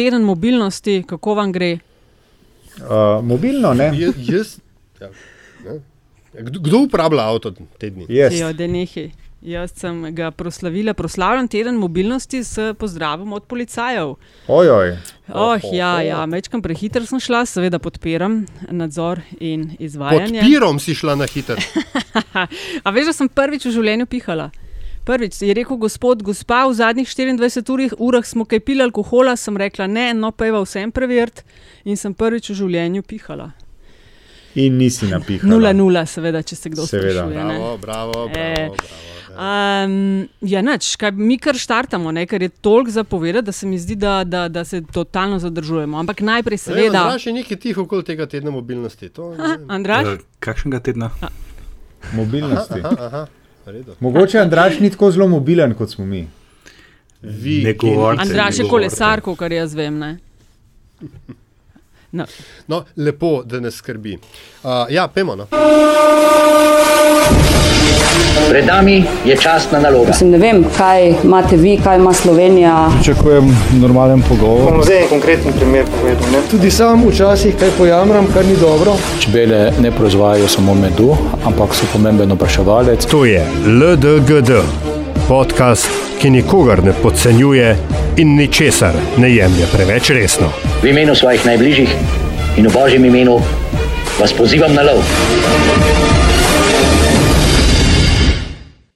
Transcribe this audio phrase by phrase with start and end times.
[0.00, 1.74] teden mobilnosti, kako vam gre?
[2.80, 3.92] Uh, mobilno, ne?
[4.00, 4.56] Je, jaz,
[5.00, 5.10] ja,
[5.64, 5.80] ne.
[6.32, 8.06] Kdo, kdo uporablja avto te dni?
[8.08, 8.38] Jaz.
[8.38, 9.10] Jo, da nehi.
[9.40, 14.14] Jaz sem ga proslavila, proslavljam teden mobilnosti s pozdravom od policajev.
[14.48, 14.96] Ojoj.
[15.32, 20.42] Oh, ja, ja, mečkam prehiter sem šla, seveda podpiram nadzor in izvajanje.
[20.42, 21.60] Podpirom si šla na hiter.
[22.84, 24.50] A veš, da sem prvič v življenju pihala.
[25.04, 29.56] Prvič je rekel gospod, gospa, v zadnjih 24 urah, urah smo kaj pili alkohola, sem
[29.56, 31.42] rekla ne, no pa je vsem preveriti
[31.84, 33.50] in sem prvič v življenju pihala.
[34.54, 35.48] In nisi napihal.
[35.48, 37.22] Nula, nula, seveda, če se kdo Seveda.
[37.22, 37.44] sprašuje.
[37.44, 37.54] ne.
[37.54, 38.34] Bravo, bravo, bravo.
[38.34, 39.08] Eh, bravo.
[39.30, 39.92] Um,
[40.42, 43.94] ja, nič, kaj, mi kar štartamo, ne, ker je toliko zapovedati, da se mi zdi,
[43.94, 45.98] da, da, da se totalno zadržujemo.
[45.98, 49.08] Ampak najprej, seveda, Znaš, je nekaj tiho okoli tega tedna mobilnosti.
[49.08, 51.10] To, ne, Andraš, Eh, Kakšnega tedna?
[52.12, 52.80] Mobilnosti.
[52.84, 53.39] aha, aha, redu.
[54.00, 56.28] Mogoče Andraš ni tako zelo mobilen kot smo mi.
[57.22, 58.22] Vi, Ne govorite.
[58.22, 59.98] Andraš je kolesar, kar jaz vem.
[59.98, 60.18] Ne?
[62.12, 62.24] No,
[62.66, 64.18] No, lepo, da ne skrbi.
[64.62, 65.36] Uh, ja, pojmo.
[65.36, 65.46] No.
[68.50, 70.08] Pred nami je časna naloga.
[70.08, 72.90] Mislim, ne vem, kaj imate vi, kaj ima Slovenija.
[72.94, 74.72] Pričakujem normalen pogovor.
[74.72, 76.30] bom zdaj en konkreten primer povedal.
[76.32, 76.38] Ne?
[76.50, 78.96] Tudi sam včasih kaj pojamram, kar ni dobro.
[79.20, 83.06] Čebele ne proizvajajo samo medu, ampak so pomemben opraševalec.
[83.06, 84.50] To je LDGD,
[85.28, 85.88] podcast,
[86.20, 87.76] ki nikogar ne podcenjuje
[88.16, 90.50] in ničesar ne jemlje preveč resno.
[90.80, 91.90] V imenu svojih najbližjih
[92.56, 93.36] in v božjem imenu
[94.16, 95.04] vas pozivam na lov.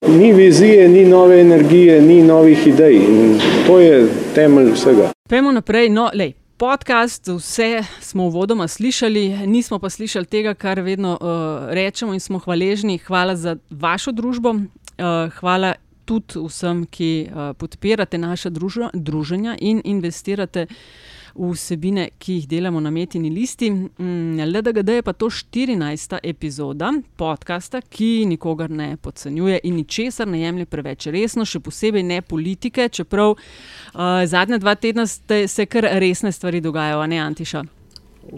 [0.09, 2.97] Ni vizije, ni nove energije, ni novih idej.
[2.97, 5.13] In to je temelj vsega.
[5.29, 5.93] Pejmo naprej.
[5.93, 12.15] No, lej, podcast, vse smo uvodoma slišali, nismo pa slišali tega, kar vedno uh, rečemo
[12.15, 12.97] in smo hvaležni.
[12.99, 15.75] Hvala za vašo družbo, uh, hvala
[16.05, 20.65] tudi vsem, ki uh, podpirate naše družo, druženja in investirate.
[20.65, 23.71] V vsebine, ki jih delamo na Metini listi.
[23.71, 26.19] Mm, LDGD je pa to 14.
[26.23, 32.21] epizoda podcasta, ki nikogar ne podcenjuje in ničesar ne jemlje preveč resno, še posebej ne
[32.23, 33.41] politike, čeprav uh,
[34.27, 37.65] zadnja dva tedna ste, se kar resne stvari dogajajo, a ne Antiša.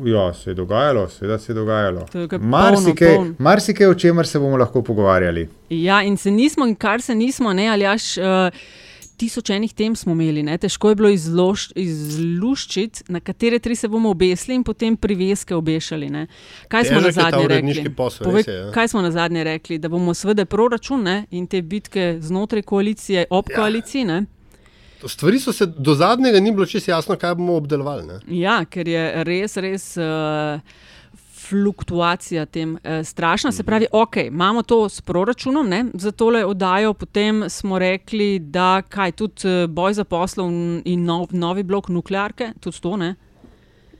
[0.04, 2.06] Ja, se je dogajalo, seveda se je dogajalo.
[2.40, 5.48] Marsikaj, marsikaj, o čemer se bomo lahko pogovarjali.
[5.70, 8.16] Ja, in se nismo, in kar se nismo, ne ali až.
[8.18, 8.84] Uh,
[9.16, 10.58] Tisoč enih tem smo imeli, ne?
[10.58, 16.10] težko je bilo izlož, izluščiti, na katere tri se bomo obesili in potem priveske obešali.
[16.12, 16.26] Ne?
[16.68, 17.94] Kaj smo na Težek je ta zadnje rekli?
[17.96, 18.70] posel, Povej, je, ja.
[18.74, 19.78] kaj smo na zadnje rekli?
[19.78, 21.16] Da bomo seveda proračun ne?
[21.30, 23.56] in te bitke znotraj koalicije, ob ja.
[23.56, 24.04] koaliciji.
[24.04, 24.24] Ne?
[25.06, 28.06] Stvari so se do zadnjega ni bilo čisto jasno, kaj bomo obdelovali.
[28.06, 28.20] Ne?
[28.28, 29.94] Ja, ker je res, res.
[29.96, 30.60] Uh,
[31.48, 36.94] Fluktuacija tem eh, strašna, se pravi, ok, imamo to s proračunom ne, za tole oddajo,
[36.94, 40.50] potem smo rekli, da kaj tudi eh, boj za poslov
[40.84, 43.14] in nov, novi blok nuklearke, tudi to ne.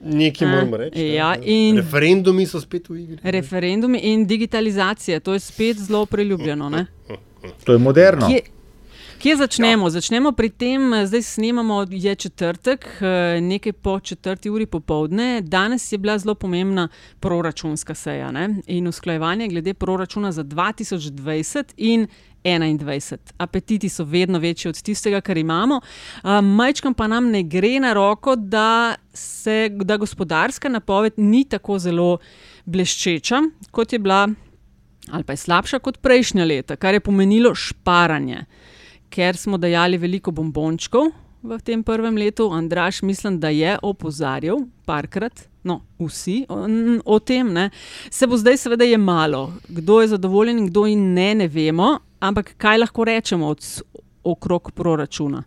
[0.00, 0.98] Nekaj A, moramo reči.
[0.98, 1.14] ne.
[1.14, 3.18] ja, in- Referendumi so spet v igri.
[3.24, 6.68] Referendumi in digitalizacija, to je spet zelo priljubljeno.
[6.70, 6.86] Ne.
[7.64, 8.26] To je moderno.
[8.28, 8.40] Kje,
[9.18, 9.86] kje začnemo?
[9.86, 9.90] Ja.
[9.90, 15.40] Začnemo pri tem, eh, zdaj snemamo, je četrtek, eh, nekaj po četrti uri popovdne.
[15.40, 16.88] Danes je bila zelo pomembna
[17.20, 18.48] proračunska seja ne?
[18.66, 22.06] in usklajevanje glede proračuna za 2020 in
[22.44, 23.32] 2021.
[23.38, 25.80] Apetiti so vedno večji od tistega, kar imamo.
[26.22, 31.78] Uh, Majčkam pa nam ne gre na roko, da, se, da gospodarska napoved ni tako
[31.78, 32.18] zelo
[32.64, 34.28] bleščeča, kot je bila
[35.10, 38.44] ali pa je slabša kot prejšnja leta, kar je pomenilo šparanje,
[39.10, 41.10] ker smo dajali veliko bombončkov
[41.42, 42.50] v tem prvem letu.
[42.52, 45.48] Andraš, mislim, da je opozarjal parkrat.
[45.66, 46.66] No, vsi o,
[47.04, 47.70] o tem, ne.
[48.10, 49.52] se bo zdaj, seveda, je malo.
[49.68, 53.64] Kdo je zadovoljen in kdo in ne, ne vemo, ampak kaj lahko rečemo od,
[54.24, 55.42] okrog proračuna?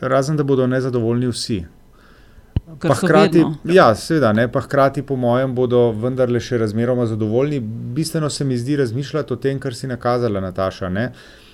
[0.00, 1.64] Razen da bodo nezadovoljni vsi.
[2.80, 7.60] Pa hkrati, ja, seveda, ne, pa hkrati, po mojem, bodo vendarle še razmeroma zadovoljni.
[7.94, 10.88] Bistveno se mi zdi razmišljati o tem, kar si nakazala, Nataša.
[10.88, 11.08] Ne.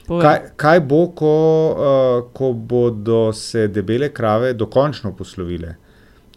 [0.08, 1.34] Kaj, kaj bo, ko,
[1.70, 5.76] uh, ko bodo se debele krave dokončno poslovile?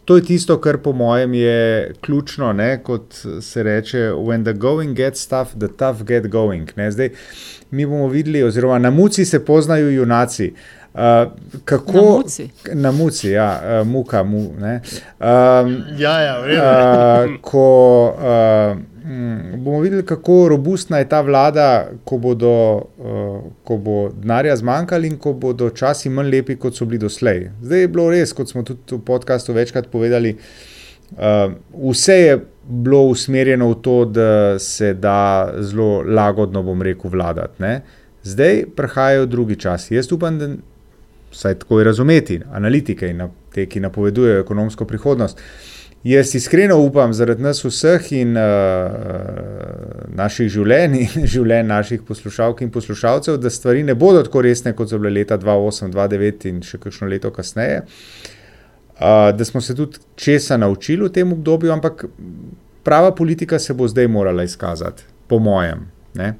[0.05, 4.97] To je tisto, kar po mojem je ključno, ne, kot se reče, when the going
[4.97, 6.69] gets tough, the tough get going.
[6.75, 6.91] Ne.
[6.91, 7.13] Zdaj,
[7.71, 10.51] mi bomo videli, oziroma na muci se poznajo junaci.
[10.53, 10.82] Uh,
[11.65, 12.49] kako, Na muci?
[12.73, 14.23] Na muci, ja, uh, muka.
[14.23, 14.81] Mu, ne.
[15.19, 18.77] um, Ja, ja, uh, ko uh,
[19.09, 22.51] mm, bomo videli, kako robustna je ta vlada, ko, bodo,
[22.97, 27.49] uh, ko bo denarja zmanjkalo in ko bodo časi manj lepi, kot so bili doslej.
[27.61, 30.35] Zdaj je bilo res, kot smo tudi v podkastu večkrat povedali,
[31.17, 31.55] uh,
[31.89, 37.61] vse je bilo usmerjeno v to, da se da zelo lagodno, bom rekel, vladati.
[37.65, 37.81] Ne?
[38.23, 39.95] Zdaj prihajajo drugi časi.
[39.95, 40.47] Jaz upam, da
[41.33, 45.41] vsaj tako je razumeti, analitike in na te, ki napovedujejo ekonomsko prihodnost.
[46.03, 48.43] Jaz iskreno upam, zaradi nas vseh in uh,
[50.11, 54.91] naših življenj, in življenj naših poslušalk in poslušalcev, da stvari ne bodo tako resne, kot
[54.91, 57.85] so bile leta 2008, 2009 in še kakšno leto kasneje.
[58.93, 62.05] Uh, da smo se tudi česa naučili v tem obdobju, ampak
[62.83, 65.87] prava politika se bo zdaj morala izkazati, po mojem.
[66.19, 66.33] Ne?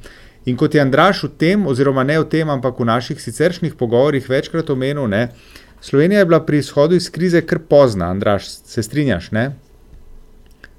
[0.45, 4.29] In kot je Andraš v tem, oziroma ne v tem, ampak v naših siceršnjih pogovorih
[4.29, 5.29] večkrat omenil, ne,
[5.83, 9.31] Slovenija je bila pri izhodu iz krize kar pozna, Andraš, se strinjaš?
[9.31, 9.51] Ne?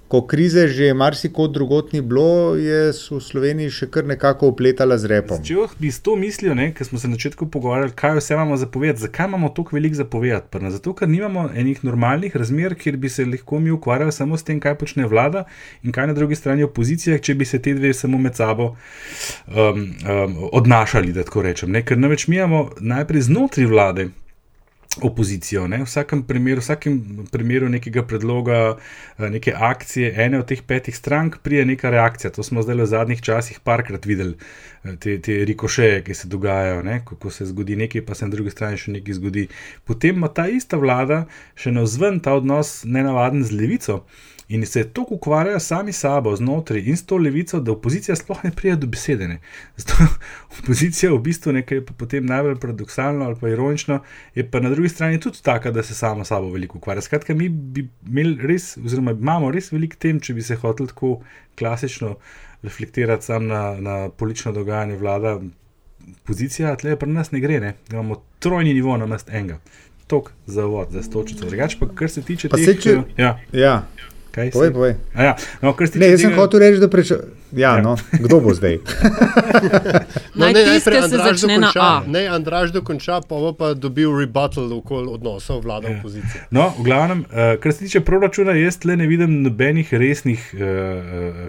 [0.08, 5.08] Ko krize že marsikot drugot ni bilo, je v Sloveniji še kar nekako upletala z
[5.08, 5.40] repom.
[5.40, 8.68] Če bi s to mislil, ker smo se na začetku pogovarjali, kaj vse imamo za
[8.68, 10.70] povedati, zakaj imamo toliko velik za povedati?
[10.76, 14.60] Zato, ker nimamo enih normalnih razmer, kjer bi se lahko mi ukvarjali samo s tem,
[14.60, 15.46] kaj počne vlada
[15.82, 18.74] in kaj na drugi strani opozicija, če bi se te dve samo med sabo
[19.48, 19.56] um,
[20.04, 21.72] um, odnašali, da tako rečem.
[21.72, 21.84] Ne?
[21.84, 24.08] Ker namreč mi imamo najprej znotraj vlade
[25.02, 25.66] opozicijo.
[25.68, 25.78] Ne?
[25.82, 28.76] V vsakem primeru, vsakem primeru nekega predloga,
[29.18, 32.30] eh, neke akcije, ene od teh petih strank, prije neka reakcija.
[32.30, 34.36] To smo zdaj v zadnjih časih parkrat videli,
[34.84, 37.02] eh, te, te rikošeje, ki se dogajajo, ne?
[37.04, 39.48] ko se zgodi nekaj, pa se na drugi strani še nekaj zgodi.
[39.84, 41.26] Potem ima ta ista vlada
[41.56, 44.04] še na vzven ta odnos nenavaden z levico.
[44.48, 48.50] In se tako ukvarjajo sami sabo, znotraj in s to levico, da opozicija sploh ne
[48.50, 49.38] pride do besede.
[49.76, 49.94] Zato
[50.58, 54.00] opozicija v bistvu nekaj potem najbolj paradoksalno ali pa ironično,
[54.34, 57.02] je pa na drugi strani tudi taka, da se sama s sabo veliko ukvarja.
[57.02, 61.20] Skratka, mi bi imeli res, oziroma imamo res veliko tem, če bi se hotel tako
[61.58, 62.16] klasično
[62.62, 65.40] reflektirati sam na, na politično dogajanje vlada.
[66.24, 67.74] Pozicija, tle pri nas ne gre, ne?
[67.90, 69.56] imamo trojni nivo na mest enega.
[70.06, 71.46] Tok za vod, za stočico.
[71.48, 72.98] Drugače pa, kar se tiče tega, če...
[73.16, 73.38] ja.
[73.52, 73.86] ja.
[74.34, 74.92] Kaj povej, povej.
[75.14, 76.40] Ja, no, ne, jaz sem tega...
[76.42, 77.18] hotel reči, da preče...
[77.54, 77.82] ja, ja.
[77.82, 78.80] No, kdo bo zdaj?
[80.38, 82.02] no, ne, najprej se začne na A.
[82.06, 86.00] Ne, Andraž dokonča, pa bo pa dobil rebuttal okoli odnosov vlada ja.
[86.02, 86.48] opozicije.
[86.50, 90.66] No, v glavnem, uh, kar se tiče proračuna, jaz tle ne vidim nobenih resnih uh,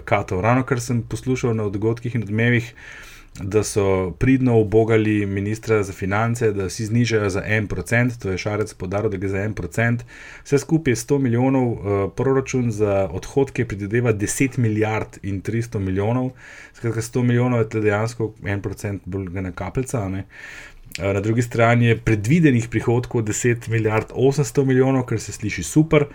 [0.06, 0.46] katov.
[0.46, 3.05] Ravno kar sem poslušal na dogodkih in odmevih, uh,
[3.40, 8.38] da so pridno ubogali ministra za finance, da si znižajo za en procent, to je
[8.38, 10.04] šarec podaril, da gre za en procent.
[10.44, 16.30] Vse skupaj je 100 milijonov, uh, proračun za odhodke predvideva 10 milijard in 300 milijonov.
[16.72, 20.08] Skratka, 100 milijonov je dejansko en procent bolj na kapljica.
[20.98, 26.06] Eh, na drugi strani je predvidenih prihodkov 10 milijard 800 milijonov, kar se sliši super,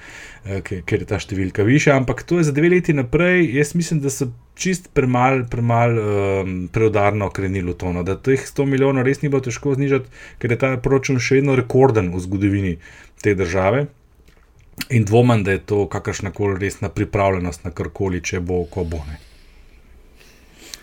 [0.46, 3.46] eh, ker je ta številka više, ampak to je za dve leti naprej.
[3.56, 8.42] Jaz mislim, da so čist premalo premal, um, preudarno krenili v to, no, da teh
[8.42, 12.20] 100 milijonov res ni bilo težko znižati, ker je ta proračun še vedno rekorden v
[12.20, 12.78] zgodovini
[13.22, 13.88] te države.
[14.90, 19.06] In dvomim, da je to kakršna koli resna pripravljenost na karkoli, če bo, ko bo
[19.06, 19.31] ne.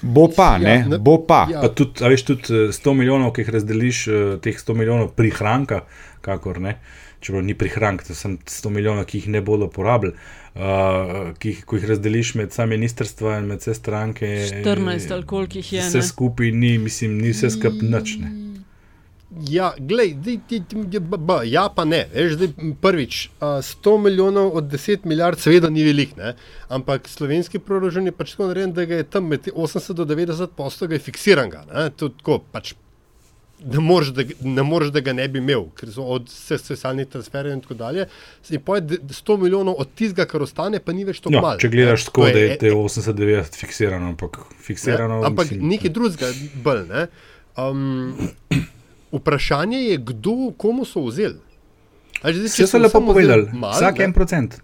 [0.03, 1.47] Bo pa, ne, ja, ne bo pa.
[1.50, 1.61] Ja.
[1.61, 5.83] pa tudi, veš, tudi 100 eh, milijonov, ki jih razdeliš, eh, teh 100 milijonov prihranka,
[6.25, 6.79] kakor ne.
[7.21, 10.12] Čeprav ni prihranek, to so 100 milijonov, ki jih ne bodo porabili,
[10.55, 14.29] uh, ki jih, jih razdeliš med same ministrstva in med vse stranke.
[14.62, 15.89] 14 ali koliko jih je.
[15.89, 18.48] Vse skupaj ni, mislim, ni vse skupaj nočne.
[19.28, 22.06] Ja, glej, di, di, di, b, b, ja, pa ne.
[22.14, 22.48] Veš, zdaj,
[22.80, 26.32] prvič, 100 milijonov od 10 milijard, seveda ni velik, ne?
[26.69, 30.88] ampak slovenski proračun je pač tako narejen, da je tam med 80 do 90 posto
[30.88, 31.52] fiksiran.
[32.52, 32.72] Pač,
[33.64, 37.58] ne moreš, da, ne moreš, da ga ne bi imel, ker so od socialnih transferjev
[37.58, 38.08] in tako dalje.
[38.48, 41.61] In pa je 100 milijonov od tistega, kar ostane, pa ni več to no, malo.
[41.61, 45.20] Če gledaš tako, da je te 80-90 fiksirano, ampak fiksirano.
[45.20, 45.30] Ne?
[45.35, 46.32] Ampak mislim, nekaj drugega,
[46.64, 46.85] bolj.
[46.88, 47.06] Ne?
[49.12, 51.41] Vprašanje je, kdo, komu so vzeli.
[52.25, 54.59] Vse so lepo povedali, vsak en procent.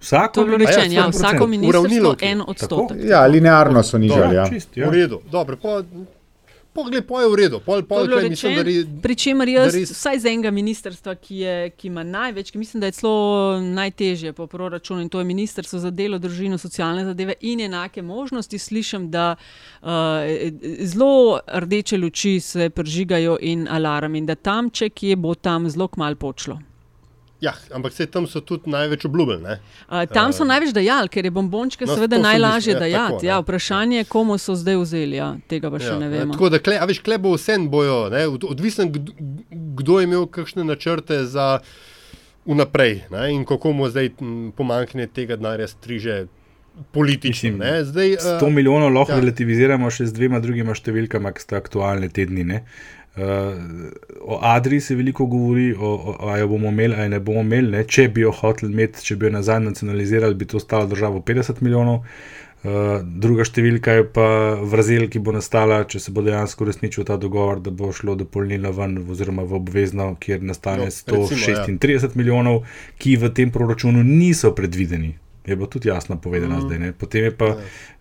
[0.00, 2.98] Vsako ja, rečeno, ja, vsako ministrstvo en odstotek.
[3.04, 4.34] Ja, linearno so nižali.
[4.34, 4.50] Ja.
[4.74, 4.90] Ja.
[4.90, 5.56] V redu, dobro.
[5.56, 5.82] Pa,
[6.76, 7.60] Poglej, pa je v redu.
[7.64, 9.84] Pol, pol, kaj, mislim, da ri, Pričemer jaz, ri...
[9.88, 14.34] vsaj z enega ministrstva, ki, je, ki ima največ, ki mislim, da je celo najtežje
[14.36, 19.10] po proračunu in to je Ministrstvo za delo, družino, socialne zadeve in enake možnosti, slišim,
[19.10, 19.88] da uh,
[20.84, 25.88] zelo rdeče luči se prižigajo in alarm in da tam, če kje bo tam zelo
[25.88, 26.60] kmalo počlo.
[27.40, 29.58] Ja, ampak vse tam so tudi največ obljubili.
[29.88, 33.26] Uh, tam so uh, največ dajali, ker je bombončke no, seveda najlažje ja, dajati.
[33.28, 36.32] Ja, vprašanje je, komu so zdaj vzeli, ja, tega pa še ja, ne vemo.
[36.32, 38.24] Tako da, kle, a veš, kle bo vse bojo, ne?
[38.28, 38.88] odvisno
[39.76, 41.58] kdo je imel kakšne načrte za
[42.48, 43.28] vnaprej ne?
[43.34, 44.14] in kako mu zdaj
[44.56, 46.26] pomankanje tega denarja striže.
[46.92, 49.22] Politični, Mislim, zdaj, uh, 100 milijonov lahko ja.
[49.22, 52.44] relativiziramo še z dvema drugima številkama, ki sta aktualne te dni.
[52.44, 53.05] Uh,
[54.20, 55.74] o Adriji se veliko govori,
[56.20, 57.70] ali jo bomo imeli, ali ne bomo imeli.
[57.70, 57.84] Ne?
[57.84, 61.62] Če bi jo hoteli imeti, če bi jo nazaj nacionalizirali, bi to stalo državo 50
[61.62, 62.02] milijonov.
[62.66, 67.18] Uh, druga številka je pa vrzel, ki bo nastala, če se bo dejansko uresničil ta
[67.20, 72.10] dogovor, da bo šlo dopolnilno ven, oziroma v obvezno, kjer nastane No, recimo, 136 ja.
[72.18, 72.64] milijonov,
[72.98, 75.14] ki v tem proračunu niso predvideni.
[75.46, 76.60] Je bilo tudi jasno povedano mm.
[76.60, 76.78] zdaj.
[76.78, 76.92] Ne?
[76.92, 77.52] Potem je pa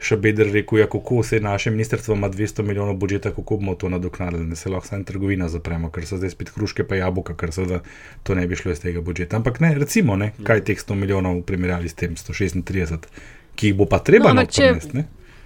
[0.01, 3.89] še Beder rekel, ja, kako se naše ministrstvo ima 200 milijonov budžeta, kako bomo to
[3.89, 7.53] nadoknadili, da se lahko samo trgovina zapremo, ker so zdaj spet hruške pa jabolka, ker
[7.53, 7.81] seveda
[8.23, 9.37] to ne bi šlo iz tega budžeta.
[9.37, 13.09] Ampak ne, recimo, ne, kaj je teh 100 milijonov v primerjavi s tem 136,
[13.55, 15.05] ki jih bo pa treba No, ampak če-.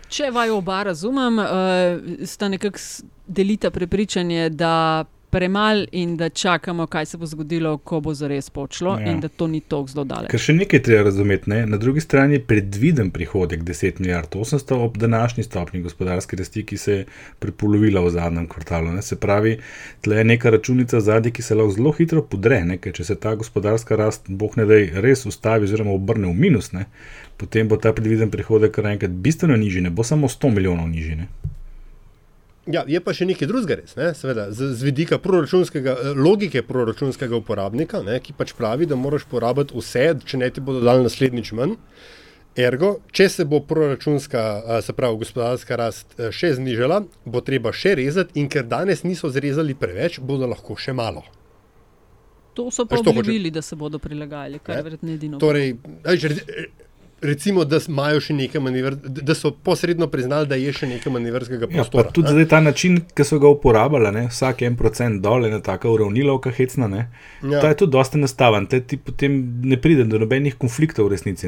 [0.10, 2.80] Če vaju oba razumem, uh, sta nekako
[3.28, 8.98] delita prepričanje, da premalo in da čakamo, kaj se bo zgodilo, ko bo zares počlo,
[9.00, 9.12] Ja.
[9.12, 10.32] in da to ni tako zelo daleč.
[10.32, 11.50] Ker še nekaj treba razumeti.
[11.50, 11.66] Ne?
[11.66, 16.78] Na drugi strani je predviden prihodek 10 milijard 800 ob današnji stopni gospodarske rasti, ki
[16.78, 17.06] se je
[17.40, 18.92] prepolovila v zadnjem kvartalu.
[18.92, 19.02] Ne?
[19.02, 19.60] Se pravi,
[20.02, 22.64] tle je neka računica zadnji, ki se lahko zelo hitro podre.
[22.66, 22.78] Ne?
[22.78, 26.72] Ker če se ta gospodarska rast, boh ne da, res ustavi oziroma obrne v minus,
[26.74, 26.86] ne?
[27.38, 31.16] potem bo ta predviden prihodek kar enkrat bistveno nižji, ne bo samo 100 milijonov nižji.
[31.16, 31.28] Ne?
[32.70, 34.12] Ja, je pa še nekaj drugega res, ne?
[34.14, 38.20] seveda, z, z vidika proračunskega, eh, logike proračunskega uporabnika, ne?
[38.22, 41.74] ki pač pravi, da moraš porabiti vse, če ne ti bodo dali naslednjič manj.
[42.60, 47.74] Ergo, če se bo proračunska, a, se pravi gospodarska rast eh, še znižala, bo treba
[47.74, 51.24] še rezati, in ker danes niso zrezali preveč, bodo lahko še malo.
[52.58, 55.40] To so pa hočem- obljubili, da se bodo prilagajali, kar je verjetno edino.
[55.42, 55.74] Torej,
[57.22, 61.66] recimo, da imajo še nekaj manever, da so posredno priznali, da je še nekaj manevrskega
[61.66, 62.12] Ja, pa prostora.
[62.12, 62.46] tudi ne.
[62.46, 66.88] ta način, ki so ga uporabljali, ne, vsak en procent dol, ena taka uravnilovka hecna,
[66.88, 67.06] ne,
[67.42, 67.50] Ja.
[67.50, 67.62] ja.
[67.62, 71.48] ta je tudi dosta enostaven, te ti potem ne pride do nobenih konfliktov v resnici.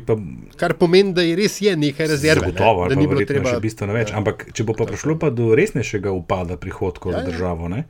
[0.00, 0.16] Pa
[0.56, 2.46] Kar pomeni, da je res je nekaj rezerve.
[2.46, 2.88] Zagotovo, ne?
[2.88, 4.10] da ni bilo treba še bistveno več.
[4.10, 4.16] Ja.
[4.16, 7.24] Ampak, če bo pa prišlo pa do resnejšega upada prihodkov ja, Ja, ja.
[7.24, 7.84] za državo, ne?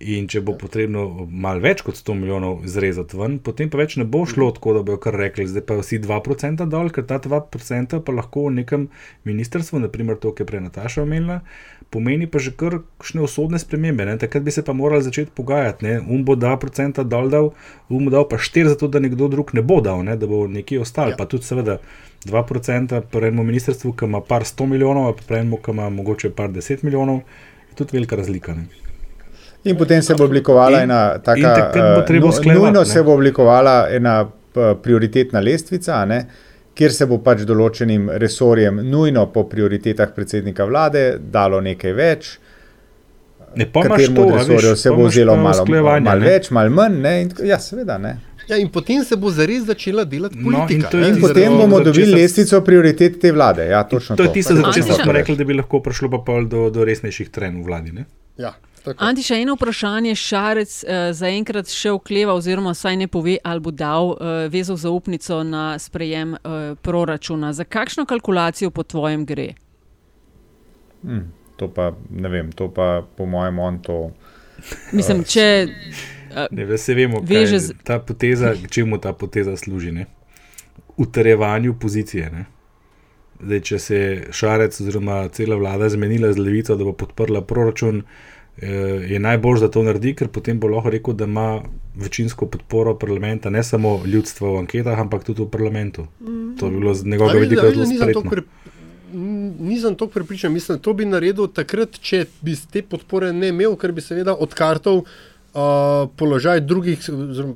[0.00, 4.06] In če bo potrebno malo več kot 100 milijonov izrezati ven, potem pa več ne
[4.08, 8.00] bo šlo tako, da bojo kar rekli, zdaj pa vsi 2% dol, ker ta 2%
[8.06, 8.88] pa lahko v nekem
[9.28, 11.40] ministrstvu, naprimer to, kar je prej Nataša omenila,
[11.92, 14.08] pomeni pa že kar kakšne usodne spremembe.
[14.08, 14.16] Ne?
[14.20, 15.84] Takrat bi se pa morali začeti pogajati.
[15.84, 15.94] Ne?
[16.00, 17.52] Um bo 2% dol dal,
[17.92, 20.16] um bo dal pa 4%, zato da nekdo drug ne bo dal, ne?
[20.16, 21.12] da bo nekje ostal.
[21.12, 21.20] Ja.
[21.20, 21.80] Pa tudi seveda
[22.24, 26.48] 2% pri enem ministrstvu, ki ima par 100 milijonov, pa enem, ki ima mogoče par
[26.48, 27.26] 10 milijonov,
[27.68, 28.56] je tudi velika razlika.
[28.56, 28.89] Ne?
[29.62, 32.86] In potem se bo oblikovala In- ena in taka, takrat bo eh, usklajevati, nujno ne.
[32.86, 36.20] se bo oblikovala ena p- prioritetna lestvica, a ne,
[36.74, 42.38] kjer se bo pač določenim resorjem nujno po prioritetah predsednika vlade dalo nekaj več.
[43.52, 45.64] Ne, Kateremu to, veš, se bo vzelo malo,
[46.00, 46.96] malo več, malo manj.
[46.98, 47.98] Ne, in, tako- ja, seveda.
[47.98, 48.12] Ne.
[48.46, 50.88] Ja, in potem se bo zares začela delati No, in politika.
[50.92, 53.66] ne, In zaradi- potem bomo dobili lestvico prioritet te vlade.
[53.66, 54.32] Ja, točno To je to.
[54.32, 57.56] tisto, za Antiša- smo rekli, da bi lahko prišlo pa pol do, do resnejših trenj
[57.56, 57.92] v vladi.
[57.92, 58.04] Ne?
[58.38, 59.04] Ja, tako.
[59.04, 60.14] Anti, še eno vprašanje.
[60.14, 65.42] Šarec uh, zaenkrat še okleva, oziroma saj ne pove, ali bo dal uh, vezo zaupnico
[65.42, 67.52] na sprejem uh, proračuna.
[67.52, 69.50] Za kakšno kalkulacijo po tvojem gre?
[71.02, 73.98] Hm, to pa ne vem, to pa po mojem on to.
[74.96, 75.46] Mislim, če.
[76.30, 79.90] Uh, Ne, se vemo, kaj Veže z- ta poteza, k čemu ta poteza služi.
[79.92, 80.06] Ne?
[80.96, 82.30] Utrjevanju pozicije.
[82.30, 82.44] Ne?
[83.42, 88.02] Zdaj, če se je Šarec oziroma cela vlada zmenila z levico, da bo podprla proračun,
[88.02, 91.62] eh, je najbolj, da to naredi, ker potem bo lahko rekel, da ima
[91.96, 96.06] večinsko podporo parlamenta, ne samo ljudstva v anketah, ampak tudi v parlamentu.
[96.58, 98.42] To bi bilo z njegovega vidika zelo spretno.
[99.60, 103.74] Nisem tako prepričan, mislim, da to bi naredil takrat, če bi te podpore ne imel,
[103.76, 107.08] ker bi seveda odkartal uh, položaj drugih,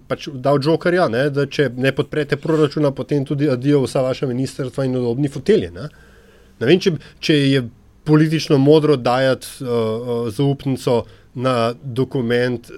[0.09, 4.89] pač dal jokerja, ne, da če ne podprete proračuna, potem tudi adijo vsa vaša ministrstva
[4.89, 5.71] in udobni fotelje.
[5.71, 5.89] Ne,
[6.61, 7.65] ne vem, če, če je
[8.05, 9.69] politično modro dajati uh,
[10.31, 12.77] zaupnico na dokument, uh,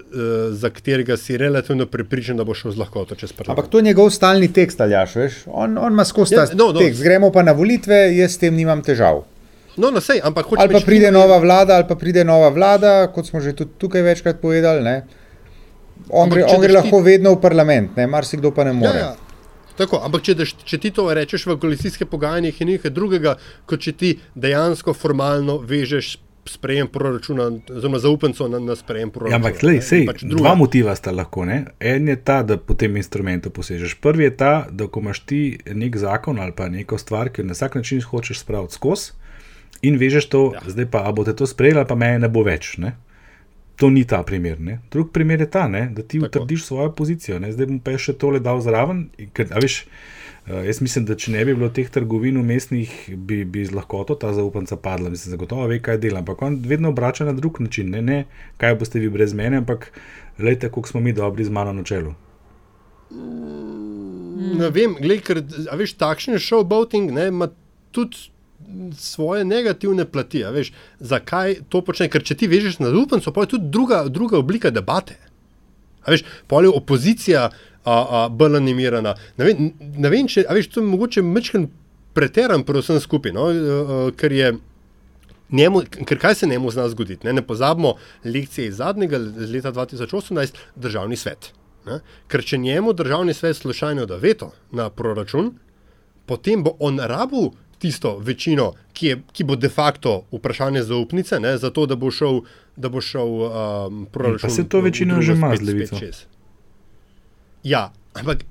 [0.51, 3.59] za katerega si relativno prepričan, da bo šel z lahkoto čez parlament.
[3.59, 5.33] Ampak to je njegov stalni tekst, ali jaš, veš?
[5.47, 6.79] On, on ima skozi Ja, ta no, no.
[6.79, 7.03] tekst.
[7.03, 9.23] Gremo pa na volitve, jaz s tem nimam težav.
[9.77, 12.49] No, no, sej, ampak hočem Ali pa pride ti- nova vlada, ali pa pride nova
[12.49, 14.81] vlada, kot smo že tudi tukaj večkrat povedali.
[14.81, 14.95] Ne?
[16.09, 18.07] On Ampak gre, on gre daš lahko ti- vedno v parlament, ne?
[18.07, 18.89] marsikdo pa ne more.
[18.95, 19.15] Ja, ja.
[19.77, 23.35] Tako, ampak če, daš, če ti to rečeš v koalicijske pogajanja, je nekaj drugega,
[23.69, 26.17] kot če ti dejansko formalno vežeš
[26.47, 29.35] sprejem proračuna, oziroma zaupnico na, na sprejem proračuna.
[29.35, 31.45] Ja, ampak, lej, sej, pač druga- dva motiva sta lahko.
[31.45, 31.65] Ne?
[31.79, 33.97] En je ta, da po tem instrumentu posežeš.
[34.01, 37.51] Prvi je ta, da ko imaš ti nek zakon ali pa neko stvar, ki jo
[37.51, 39.11] na vsak način hočeš spraviti skozi
[39.81, 40.61] in vežeš to, ja.
[40.65, 42.77] zdaj pa, a boste to sprejeli, ali pa me ne bo več.
[42.81, 42.95] Ne?
[43.77, 44.59] To ni ta primer.
[44.59, 44.79] Ne?
[44.91, 45.89] Drugi primer je ta, ne?
[45.93, 46.25] da ti Tako.
[46.25, 47.39] utrdiš svojo pozicijo.
[47.39, 47.51] Ne?
[47.51, 49.03] Zdaj bom pa še tole dal zraven.
[49.37, 49.83] Ker, veš,
[50.49, 54.17] eh, jaz mislim, da če ne bi bilo teh trgovin umestnih, bi, bi z lahkoto
[54.17, 55.11] ta zaupnica padla.
[55.13, 56.23] Mislim, zagotovo ve, kaj dela.
[56.25, 57.93] Ampak on vedno obrača na drug način.
[57.93, 58.23] Ne, ne
[58.57, 59.91] kaj boste vi brez mene, ampak
[60.39, 62.15] gledajte, koliko smo mi dobri z mano na čelu.
[64.57, 65.43] Ne vem, glej, ker
[65.77, 67.51] veš, takšen showboating ima
[67.93, 68.25] tudi
[68.97, 70.43] svoje negativne plati.
[70.45, 72.09] a Veš, zakaj to počne?
[72.09, 75.17] Ker če ti vežeš na zaupnico, pa je tudi druga, druga oblika debate.
[76.03, 77.51] A veš, pol je opozicija a,
[77.93, 79.15] a, bolj animirana.
[79.37, 81.67] Ne vem, ne vem če, a veš, to je mogoče mečken
[82.17, 83.51] preteran pri vsem skupaj, no?
[83.51, 84.55] e, e, ker je.
[85.47, 87.23] Njemu, ker kaj se njemu zna zgoditi?
[87.23, 87.93] Ne, ne pozabimo
[88.25, 89.15] lekcije iz zadnjega
[89.47, 91.53] leta 2018, državni svet.
[91.87, 92.01] Ne?
[92.27, 95.53] Ker če njemu državni svet slučajno da veto na proračun,
[96.27, 101.57] potem bo on rabu tisto večino, ki, je, ki bo de facto vprašanje zaupnice, ne,
[101.57, 102.41] zato da bo šel,
[102.75, 104.49] da bo šel um, proračun.
[104.49, 105.99] Pa se to večino že ima z levico.
[107.63, 108.45] Ja, ampak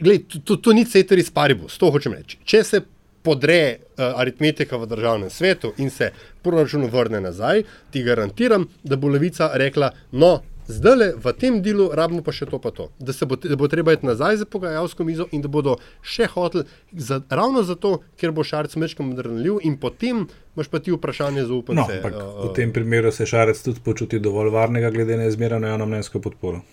[0.00, 2.38] gled, to, to, to ni ceteris paribus, to hočem reči.
[2.44, 2.82] Če se
[3.26, 6.12] podre uh, aritmetika v državnem svetu in se
[6.42, 10.38] proračun vrne nazaj, ti garantiram, da bo levica rekla, no,
[10.68, 12.88] zdaj le v tem delu rabimo pa še to, pa to.
[12.98, 16.66] Da, bo, da bo treba iti nazaj za pogajalsko mizo in da bodo še hoteli,
[16.92, 21.84] za, ravno zato, ker bo šarc mečkam drnljiv in potem imaš pa ti vprašanje zaupanja.
[21.84, 25.66] No, ampak uh, v tem primeru se šarec tudi počuti dovolj varnega, glede na izmerno
[25.66, 26.64] javno mnenjsko podporo.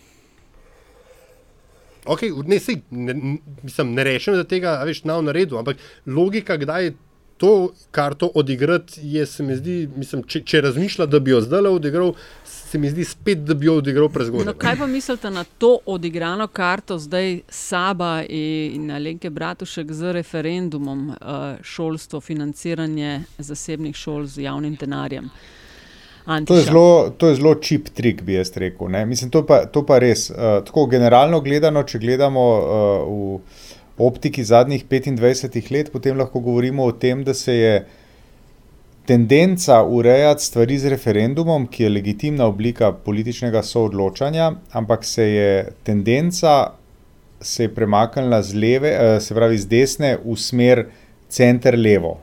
[2.04, 3.16] Okay, ne, sej, ne,
[3.64, 6.96] mislim, ne rečem, da tega več na redu, ampak logika, kdaj je
[7.38, 11.68] to karto odigrati, je, se mi zdi, mislim, če, če razmišlja, da bi jo zdaj
[11.68, 12.14] odigral,
[12.46, 14.48] se mi zdi spet, da bi jo odigral prezgodaj.
[14.48, 21.12] No, kaj pa mislite na to odigrano karto zdaj Saba in Alenke Bratušek z referendumom
[21.62, 25.30] šolstvo, financiranje zasebnih šol z javnim denarjem?
[26.48, 28.88] To je, zelo, to je zelo čip trik, bi jaz rekel.
[28.90, 29.06] Ne?
[29.06, 30.30] Mislim, to pa, to pa res.
[30.30, 32.68] Uh, tako generalno gledano, če gledamo uh,
[33.10, 37.86] v optiki zadnjih 25 let, potem lahko govorimo o tem, da se je
[39.06, 45.52] tendenca urejati stvari z referendumom, ki je legitimna oblika političnega soodločanja, ampak se je
[45.84, 46.72] tendenca
[47.44, 50.86] se je premaknila z leve, uh, se pravi z desne v smer
[51.30, 52.18] center-levo.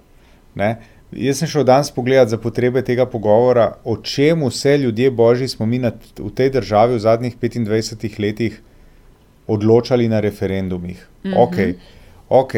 [1.11, 5.67] Jaz sem šel danes pogledat za potrebe tega pogovora, o čem vse ljudje božji smo
[5.67, 5.81] mi
[6.19, 8.61] v tej državi v zadnjih 25 letih
[9.51, 11.09] odločali na referendumih.
[11.25, 11.37] Mm -hmm.
[11.43, 11.75] okay,
[12.29, 12.55] ok,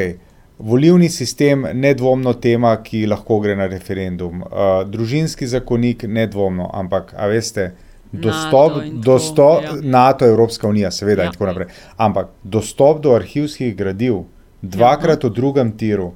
[0.58, 4.42] volivni sistem, nedvomno tema, ki lahko gre na referendum.
[4.42, 7.72] Uh, družinski zakonik, nedvomno, ampak, a veste,
[8.12, 9.16] dostop do
[9.62, 9.72] ja.
[9.82, 11.26] NATO, Evropska unija, seveda, ja.
[11.26, 11.66] in tako naprej.
[11.96, 14.22] Ampak dostop do arhivskih gradiv,
[14.62, 15.30] dvakrat ja.
[15.30, 16.12] v drugem tiru.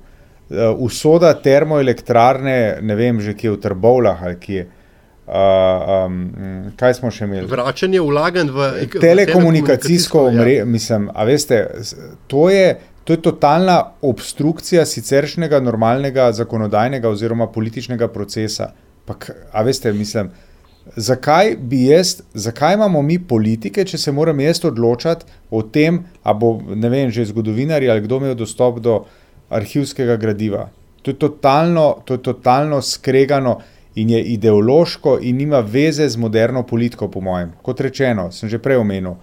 [0.46, 4.66] Uh, usoda termoelektrarne, ne vem, že kje v Trbovlah ali kje.
[5.26, 6.18] Uh, um,
[6.78, 7.48] kaj smo še imeli?
[7.50, 8.66] Vračanje vlaganj v
[9.02, 10.60] telekomunikacijsko omrežje.
[10.60, 10.66] Ja.
[10.70, 11.64] Mislim, a veste,
[12.30, 18.70] to je, to je totalna obstrukcija siceršnjega normalnega zakonodajnega oziroma političnega procesa.
[19.06, 19.18] Pa,
[19.50, 20.30] a veste, mislim,
[20.94, 26.34] zakaj bi jaz, zakaj imamo mi politike, če se moram jaz odločati o tem, a
[26.38, 29.00] bo, ne vem, že zgodovinari ali kdo imel dostop do
[29.50, 30.68] arhivskega gradiva.
[31.02, 33.58] To je totalno, to je totalno skregano
[33.96, 37.52] in je ideološko in nima veze z moderno politiko, po mojem.
[37.62, 39.16] Kot rečeno, sem že prej omenil.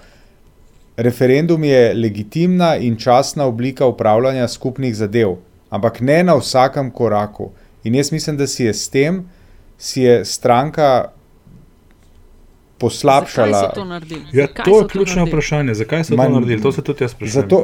[0.98, 5.38] Referendum je legitimna in časna oblika upravljanja skupnih zadev,
[5.70, 7.52] ampak ne na vsakem koraku.
[7.84, 9.24] In jaz mislim, da si je s tem,
[9.78, 11.12] si je stranka
[12.84, 13.60] poslabšala.
[13.60, 14.26] Zakaj so to naredili?
[14.34, 15.32] Ja, to je ključno naredili?
[15.32, 15.74] vprašanje.
[15.80, 16.62] Zakaj so Man, to naredili?
[16.62, 17.42] To se tudi jaz sprašujem.
[17.42, 17.62] Zato,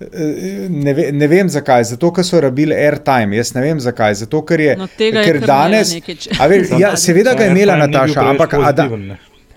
[0.00, 1.84] eh, ne, ve, ne vem zakaj.
[1.92, 3.36] Zato, ker so rabili airtime.
[3.36, 4.14] Jaz ne vem zakaj.
[4.24, 5.94] Zato, ker je, no, ker je danes.
[6.48, 8.54] Ve, ja, seveda ga je imela Nataša, ampak.
[8.54, 8.88] A, da,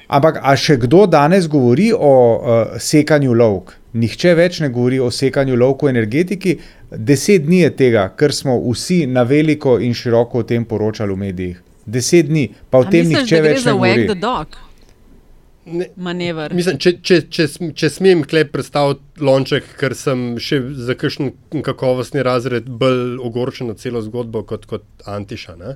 [0.07, 3.75] ampak a še kdo danes govori o uh, sekanju lovk?
[3.97, 6.57] Nihče več ne govori o sekanju lovk v energetiki.
[6.91, 11.23] Deset dni je tega, ker smo vsi na veliko in široko o tem poročali v
[11.23, 11.57] medijih.
[11.87, 14.07] Deset dni, pa o tem nihče več ne govori.
[15.67, 16.53] Ne, manever.
[16.55, 21.33] Mislim, če, če, če, če smem klep predstaviti lonček, ker sem še za kakšen
[21.65, 25.57] kakovostni razred bolj ogorčen na celo zgodbo kot, kot Antiša.
[25.59, 25.73] Ne?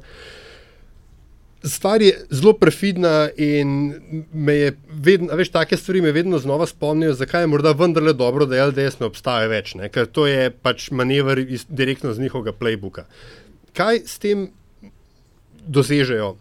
[1.67, 3.91] Stvar je zelo prefidna in
[4.33, 4.69] me je
[5.07, 9.01] vedno, veš, take stvari me vedno znova spomnijo, zakaj je morda vendarle dobro, da LDS
[9.01, 9.91] ne obstaja več, ne?
[9.91, 13.05] ker to je pač manever iz, direktno z njihovega playbooka.
[13.77, 14.47] Kaj s tem
[15.67, 16.33] dosežejo?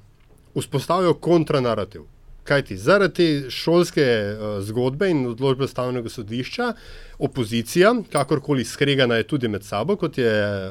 [0.54, 2.06] Vzpostavijo kontranarativ.
[2.44, 6.72] Kaj ti zaradi te šolske uh, zgodbe in odločbe ustavnega sodišča,
[7.18, 10.30] opozicija, kakorkoli skregana je tudi med sabo, kot je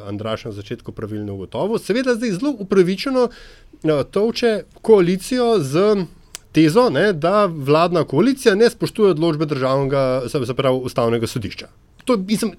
[0.10, 6.05] Andraš na začetku pravilno ugotovil, seveda zdaj zelo upravičeno uh, toče koalicijo z
[6.51, 11.67] tezo, ne, da vladna koalicija ne spoštuje odločbe državnega, zapravo ustavnega sodišča.
[12.05, 12.55] To mislim,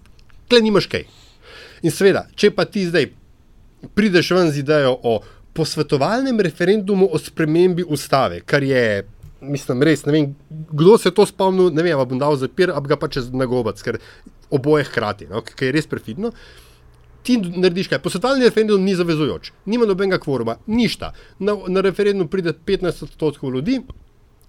[0.48, 1.04] tle nimaš kaj.
[1.82, 3.10] In seveda, če pa ti zdaj
[3.94, 5.20] prideš ven z idejo o
[5.54, 9.04] posvetovalnem referendumu o spremembi ustave, kar je,
[9.40, 12.72] mislim, res ne vem, kdo se je to spomnil, ne vem, ali bom dal zapir,
[12.74, 13.98] ali ga pa čez nagobac, ker
[14.50, 16.32] oboje hkrati, no, ker je res prefidno.
[17.22, 17.98] ti narediš kaj.
[18.00, 21.12] Posvetovalni referendum ni zavezujoč, nima nobenega kvoruma, ništa.
[21.38, 23.80] Na, na referendum pride 15 odstotkov ljudi.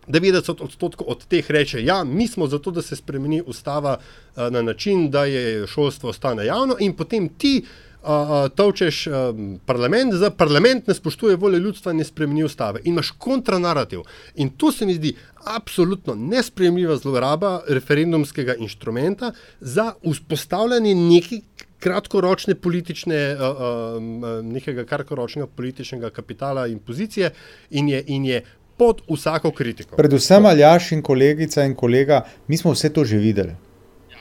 [0.07, 4.61] 90 odstotkov od teh reče, ja, mi smo zato, da se spremeni ustava uh, na
[4.61, 10.29] način, da je šolstvo ostane javno, in potem ti uh, uh, tovčeš um, parlament, za
[10.29, 12.81] parlament ne spoštuje volje ljudstva ne spremeni ustave.
[12.83, 13.99] In imaš kontranarativ.
[14.35, 21.41] In to se mi zdi absolutno nespremljiva zloraba referendumskega inštrumenta za vzpostavljanje nekih
[21.79, 27.31] kratkoročne politične, uh, uh, nekega kratkoročnega političnega kapitala in pozicije,
[27.69, 28.43] in je, in je
[28.77, 29.95] pod vsako kritiko.
[29.95, 33.53] Predvsem Aljaš in kolegica in kolega, mi smo vse to že videli.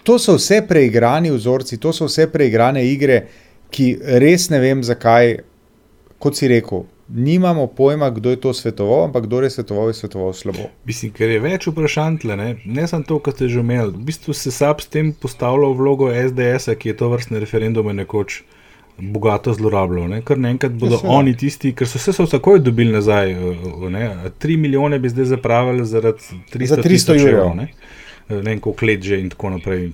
[0.03, 3.27] To so vse preigrani vzorci, to so vse preigrane igre,
[3.71, 5.41] ki res ne vem, zakaj,
[6.23, 6.87] kot si rekel.
[7.11, 10.69] Nimamo pojma, kdo je to svetoval, ampak kdo je svetoval, je svetoval slabo.
[10.87, 13.91] Mislim, ker je več vprašanj, tle, ne, ne samo to, kar ste že imeli.
[13.97, 17.97] V bistvu se SAP s tem postavlja v vlogo SDS, ki je to vrstne referendume
[17.99, 18.45] nekoč
[19.01, 20.07] bogato zlorabljal.
[20.13, 20.21] Ne?
[20.23, 23.35] Ker naenkrat bodo ja, oni tisti, ker so se takoj dobili nazaj.
[23.91, 24.05] Ne?
[24.39, 27.57] 3 milijone bi zdaj zapravili zaradi 300, Za 300 evrov.
[27.59, 27.73] Ne
[28.31, 29.91] vem, koliko let že in tako naprej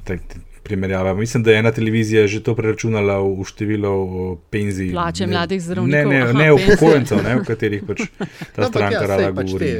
[0.66, 1.14] primerjava.
[1.14, 3.92] Mislim, da je ena televizija že to preračunala v, število
[4.50, 4.90] penzij.
[4.92, 6.12] Plače mladih zdravnikov.
[6.12, 8.02] Ne, ne, ne upokojencev, v katerih pač
[8.56, 9.72] ta stranka ja, rada pač govori.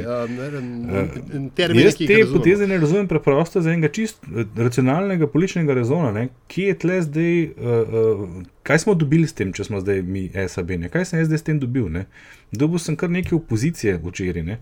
[1.55, 4.23] Te, uh, jaz te poteze ne razumem preprosto za enega čist
[4.55, 6.13] racionalnega političnega rezona.
[6.15, 6.29] Ne?
[6.51, 10.25] Kje je tle zdaj, uh, uh, kaj smo dobili s tem, če smo zdaj mi
[10.47, 10.89] SAB, ne?
[10.91, 11.87] kaj sem jaz zdaj s tem dobil?
[11.91, 12.03] Ne?
[12.51, 14.57] Dobil sem kar nekaj opozicije včeraj.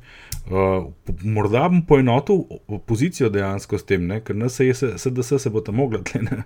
[0.46, 0.92] Uh,
[1.26, 2.44] morda bom poenotil
[2.78, 4.20] opozicijo dejansko s tem, ne?
[4.22, 6.44] ker SDS se bo tam mogla na,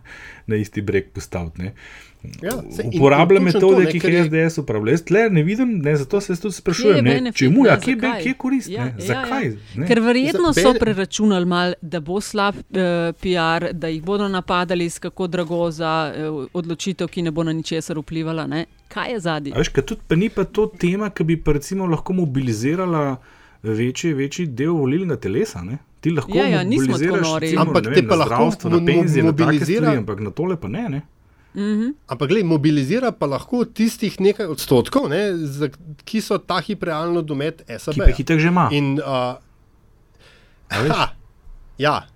[0.48, 1.74] na isti breg postaviti.
[2.42, 2.52] Ja,
[2.96, 4.98] Uporablja metode, ki jih je SDS uporabljal.
[4.98, 8.70] Jaz tle ne vidim, ne, zato se tudi sprašujem, čemu ja, kje je kje korist.
[8.70, 9.46] Ja, ja, zakaj?
[9.76, 9.86] Ja.
[9.88, 14.90] Ker verjetno so preračunali, mal, da bo slab uh, eh, PR, da jih bodo napadali
[14.90, 18.48] s kako drago za uh, odločitev, ki ne bo na ničesar vplivala.
[18.48, 18.66] Ne?
[18.92, 19.54] Kaj je zadnji?
[20.08, 21.56] Pa ni pa to tema, ki bi pa
[21.90, 23.16] lahko mobilizirala
[23.64, 25.64] večji, večji del volilnega telesa.
[25.64, 25.78] Ne?
[26.02, 30.32] Ti lahko ja, ja, mobiliziraš, recimo, ampak te pa lahko na penzije, mobilizira, ampak na
[30.32, 30.90] tole pa ne.
[30.90, 31.02] ne?
[31.60, 31.94] Mm -hmm.
[32.08, 35.68] Ampak, gledaj, mobilizira pa lahko tistih nekaj odstotkov, ne, za,
[36.06, 37.94] ki so ta hip realno domet SAB.
[37.94, 38.70] Ki pa jih že ima.
[38.72, 39.36] In, uh,
[40.72, 41.08] ha,
[41.78, 42.08] ja,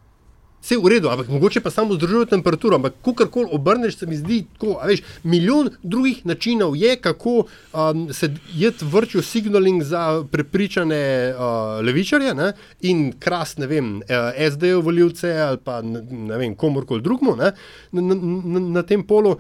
[0.64, 2.76] Vse je v redu, ampak mogoče pa samo zdržuje temperaturo.
[2.76, 7.34] Ampak, ko karkoli obrneš, se mi zdi, tako, veš, milijon drugih načinov je, kako
[7.74, 12.54] um, se jed vrčijo signaling za prepričane uh, levičarje ne?
[12.82, 14.04] in kras, ne vem, uh,
[14.52, 17.52] SD-jev voljivce ali pa ne vem, komorkoli drugmu na,
[17.92, 19.36] na, na, na tem polu.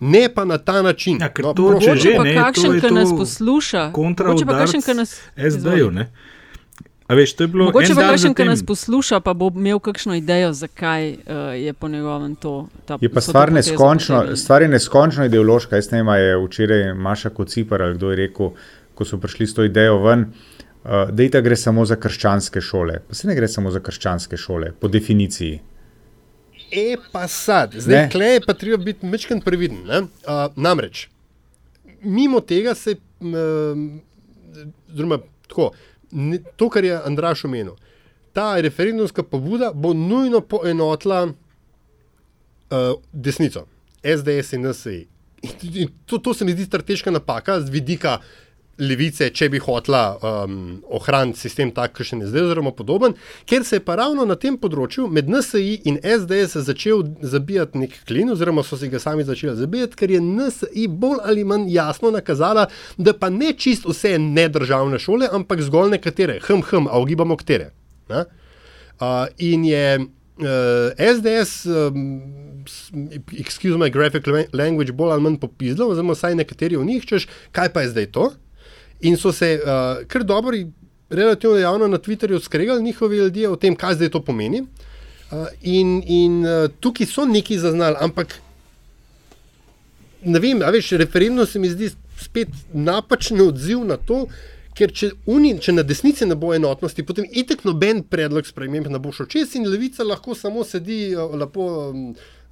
[0.00, 1.18] Ne pa na ta način.
[1.20, 5.18] Ja, no, to, če že ne, kakšen, ki nas posluša, kontra kakšen, ki nas
[7.08, 7.50] SD-jev.
[7.52, 11.18] Veš, Mogoče pa kakšen, ki nas posluša, pa bo imel kakšno idejo, zakaj uh,
[11.52, 12.68] je po njegovem to.
[13.00, 15.76] Je pa stvar neskončno, stvar je neskončno ideološka.
[15.76, 18.50] Jaz ne vem, je včeraj Maša Kocipar ali kdo je rekel,
[18.94, 23.00] ko so prišli s to idejo ven, uh, da ita gre samo za krščanske šole.
[23.08, 25.60] Pa se ne gre samo za krščanske šole, po definiciji.
[26.72, 29.84] E pa sad, zdaj kle je pa treba biti mečken previden.
[29.84, 30.08] Uh,
[30.56, 31.08] namreč,
[32.02, 33.28] mimo tega se, uh,
[35.48, 35.72] tako
[36.56, 37.74] to, kar je Andraš omenil.
[38.32, 41.32] Ta referendumska pobuda bo nujno poenotila uh,
[43.12, 43.66] desnico,
[44.02, 44.96] SDS in NSA.
[46.06, 48.24] To, to se mi zdi strateška napaka z vidika uh,
[48.78, 50.56] levice, če bi hotla um,
[50.96, 53.14] ohraniti sistem tak, kot še ne zdaj, oziroma podoben,
[53.48, 57.96] ker se je pa ravno na tem področju med NSI in SDS začel zabijati nek
[58.08, 62.10] klin, oziroma so se ga sami začeli zabijati, ker je NSI bolj ali manj jasno
[62.14, 67.00] nakazala, da pa ne čist vse ne državne šole, ampak zgolj nekatere, hm, hm, a
[67.02, 67.72] ugibamo katere.
[68.10, 71.66] Uh, in je uh, SDS.
[71.66, 72.16] Um,
[72.64, 74.24] Excuse my graphic
[74.56, 78.06] language, bolj ali manj popizdal, oziroma vsaj nekateri v njih, češ, kaj pa je zdaj
[78.16, 78.30] to?
[79.04, 80.56] In so se uh, kar dobro,
[81.10, 84.62] relativno javno na Twitterju skregali njihovi ljudje o tem, kaj zdaj to pomeni.
[85.30, 88.38] Uh, in in uh, tukaj so neki zaznali, ampak
[90.24, 91.90] ne vem, a veš, referendum se mi zdi
[92.20, 94.24] spet napačen odziv na to.
[94.74, 98.98] Ker če, uni, če na desnici ne bo enotnosti, potem itek noben predlog sprememb ne
[98.98, 101.68] bo šel čez in levica lahko samo sedi lepo.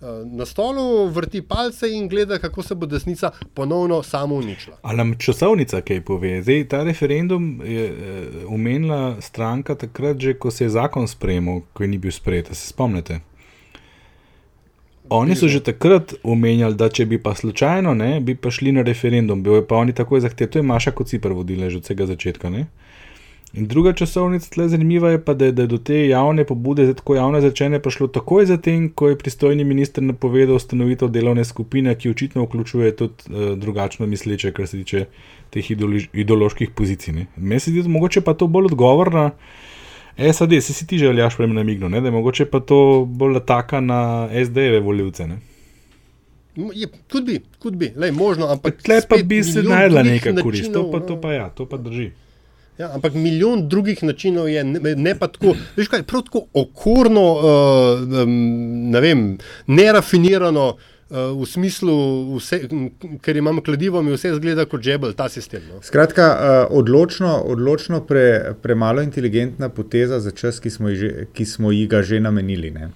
[0.02, 4.76] Eh, na stolu, vrti palce in gleda, kako se bo desnica ponovno samo uničila.
[4.82, 6.42] Ali nam časovnica kaj pove?
[6.42, 7.94] Zdaj, ta referendum je
[8.48, 12.46] umenila eh, stranka takrat, že, ko se je zakon sprejemal, je ni bil sprejet.
[12.46, 13.20] Se spomnite?
[15.08, 18.82] Oni so že takrat omenjali, da če bi pa slučajno, ne, bi pa šli na
[18.82, 22.06] referendum, bi pa oni takoj zahtevali, to je Maša kot si prvodila že od vsega
[22.06, 22.50] začetka.
[22.50, 22.66] Ne?
[23.52, 26.86] In druga časovnica, tle zanimiva je pa, da je, da je do te javne pobude,
[26.88, 31.92] zdaj tako javne začene, prišlo takoj zatem, ko je pristojni minister napovedal ustanovitev delovne skupine,
[31.94, 35.04] ki očitno vključuje tudi uh, drugačno misleče, kar se tiče
[35.50, 37.14] teh ideolož, ideoloških pozicij.
[37.14, 37.26] ne.
[37.36, 39.30] Meni se zdi, mogoče pa to bolj odgovor na
[40.32, 42.00] SAD, se si ti že aljaš prej namigno, ne?
[42.00, 45.26] da je mogoče pa to bolj ataka na SD-jeve voljivce.
[45.26, 45.38] Ne?
[46.56, 50.72] Je, Kud bi, kud bi, Lej, možno, ampak Tle pa bi se najdla neka korist,
[50.72, 51.06] to pa, no.
[51.06, 52.10] to pa ja, to pa drži.
[52.78, 57.26] Ja, ampak milijon drugih načinov je, ne, ne pa tako, veš kaj, prav tako okorno,
[57.36, 58.32] uh, um,
[58.90, 59.28] ne vem,
[59.66, 60.72] nerafinirano.
[61.12, 61.94] Uh, v smislu,
[62.38, 62.62] vse,
[63.20, 65.60] ker imamo kladivo, mi vse zgleda kot žebelj, ta sistem.
[65.68, 65.82] No.
[65.84, 71.72] Skratka, uh, odločno, odločno pre, premalo inteligentna poteza za čas, ki smo že, ki smo
[71.72, 72.70] ji ga že namenili.
[72.72, 72.88] Ne?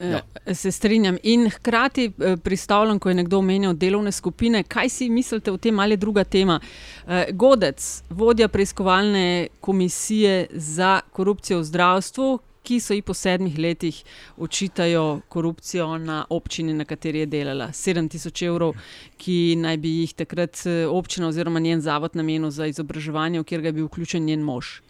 [0.00, 0.54] Ja.
[0.54, 1.16] Se strinjam.
[1.22, 5.78] In hkrati eh, pristavljam, ko je nekdo omenjal delovne skupine, kaj si mislite o tem,
[5.78, 6.60] ali je druga tema.
[7.06, 14.02] Eh, Godec, vodja preiskovalne komisije za korupcijo v zdravstvu, ki so ji po sedmih letih
[14.38, 17.68] očitajo korupcijo na občini, na kateri je delala.
[17.72, 18.74] 7000 evrov,
[19.16, 23.64] ki naj bi jih takrat eh, občina oziroma njen zavod namenil za izobraževanje, v kjer
[23.64, 24.80] je bil vključen njen mož.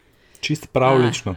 [0.41, 1.35] Čist pravlično.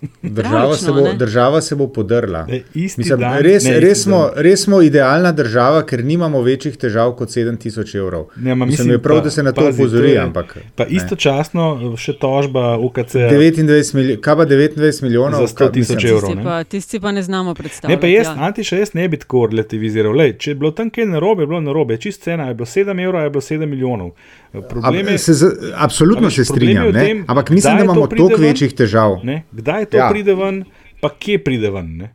[0.22, 1.14] Država se, bo, ne?
[1.14, 2.46] država se bo podrla.
[2.50, 4.42] E, Mislim, dan, res, ne, res, smo, dan.
[4.44, 8.26] res smo idealna država, ker nimamo večjih težav kot 7000 evrov.
[8.36, 10.56] Ne, ma Mislim, mislim, je prav, pa- da se na to opozori, ampak.
[10.76, 10.90] Pa ne.
[10.90, 13.14] istočasno še tožba UKC.
[13.14, 15.40] 29 milijonov, kaj pa 29 milijonov?
[15.40, 16.20] Za 100 tisoč evrov.
[16.20, 16.44] Tisti ne.
[16.44, 17.96] pa, tisti pa ne znamo predstavljati.
[17.96, 18.36] Ne, pa jaz, ja.
[18.46, 20.16] Anti, še jaz ne bi tako relativiziral.
[20.16, 21.96] Lej, če je bilo tam kaj narobe, je bilo narobe.
[22.00, 24.12] Čist cena je bilo 7 evrov, je bilo 7 milijonov.
[24.50, 28.34] Problem Ab, je, se, z- absolutno veš, se strinjam, tem, ampak mislim, da imamo toliko
[28.34, 28.48] ven.
[28.48, 29.20] večjih težav.
[29.22, 30.04] ne, kdaj to Ja.
[30.04, 30.10] ja.
[30.10, 30.64] pride ven,
[31.00, 31.96] pa kje pride ven.
[31.96, 32.08] Ne?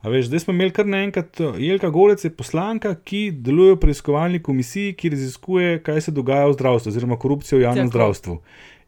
[0.00, 3.80] A veš, zdaj smo imeli kar naenkrat, eh, Jelka Golec je poslanka, ki deluje v
[3.80, 7.90] preiskovalni komisiji, ki raziskuje, kaj se dogaja v zdravstvu, oziroma korupcijo v javnem Tako.
[7.90, 8.38] zdravstvu.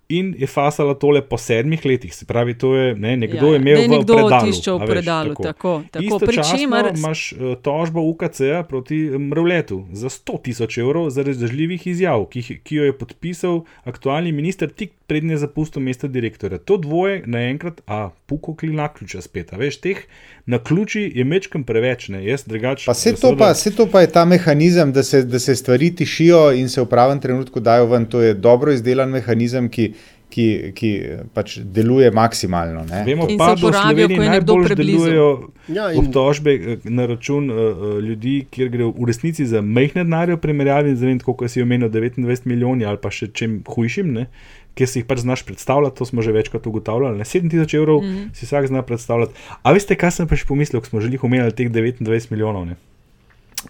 [0.09, 3.57] In je fasala tole po sedmih letih, se pravi, to je ne, nekdo Ja, je
[3.57, 4.47] imel da je v nekdo predalu.
[4.53, 6.05] tiščal v a veš, predalu, tako, tako.
[6.05, 12.27] Istočasno Pričemer- imaš uh, tožbo UKC-ja proti Mrvletu za 100 tisoč evrov zaradi zažljivih izjav,
[12.29, 16.59] ki, ki jo je podpisal aktualni minister tik prednje je zapustil mesto direktorja.
[16.59, 19.53] To dvoje naenkrat, a pukokli na ključa spet.
[19.53, 20.01] A veš, teh
[20.47, 22.89] na ključi je mečkam preveč, ne, jaz drugače.
[22.89, 25.93] Pa vse to, pa, vse to pa je ta mehanizem, da se, da se stvari
[25.97, 28.09] tišijo in se v pravem trenutku dajo ven.
[28.09, 29.93] To je dobro izdelan mehanizem, ki,
[30.33, 30.47] ki,
[30.77, 30.91] ki
[31.35, 32.87] pač deluje maksimalno.
[32.89, 33.05] Ne?
[33.07, 34.99] Vemo In pa, se da v uporabijo, Sloveniji ko je nekdo najbolj preblizu.
[34.99, 35.29] delujejo
[35.69, 40.35] Ja, in- obtožbe eh, na račun uh, ljudi, kjer gre v resnici za majhne denarje
[40.37, 44.27] v primerjavi z, kot si omenil, 29 milijoni ali pa še čem hujšim, ne,
[44.75, 47.19] ki si jih pač znaš predstavljati, to smo že večkrat ugotavljali.
[47.19, 48.35] Ne, 7000 evrov mm -hmm.
[48.35, 49.35] si vsak zna predstavljati.
[49.63, 52.67] A veste, kaj sem pa še pomislil, ko smo že jih omenjali teh 29 milijonov?
[52.67, 52.77] Ne?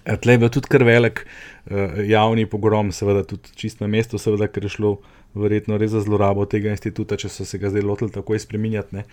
[0.05, 1.27] Eh, Tle je bil tudi kar velik
[1.71, 4.97] uh, javni pogrom, seveda tudi čist na mestu, seveda, ker je šlo
[5.35, 8.97] verjetno res za zlorabo tega instituta, če so se ga zdaj lotili tako spremenjati.
[8.97, 9.05] Ne.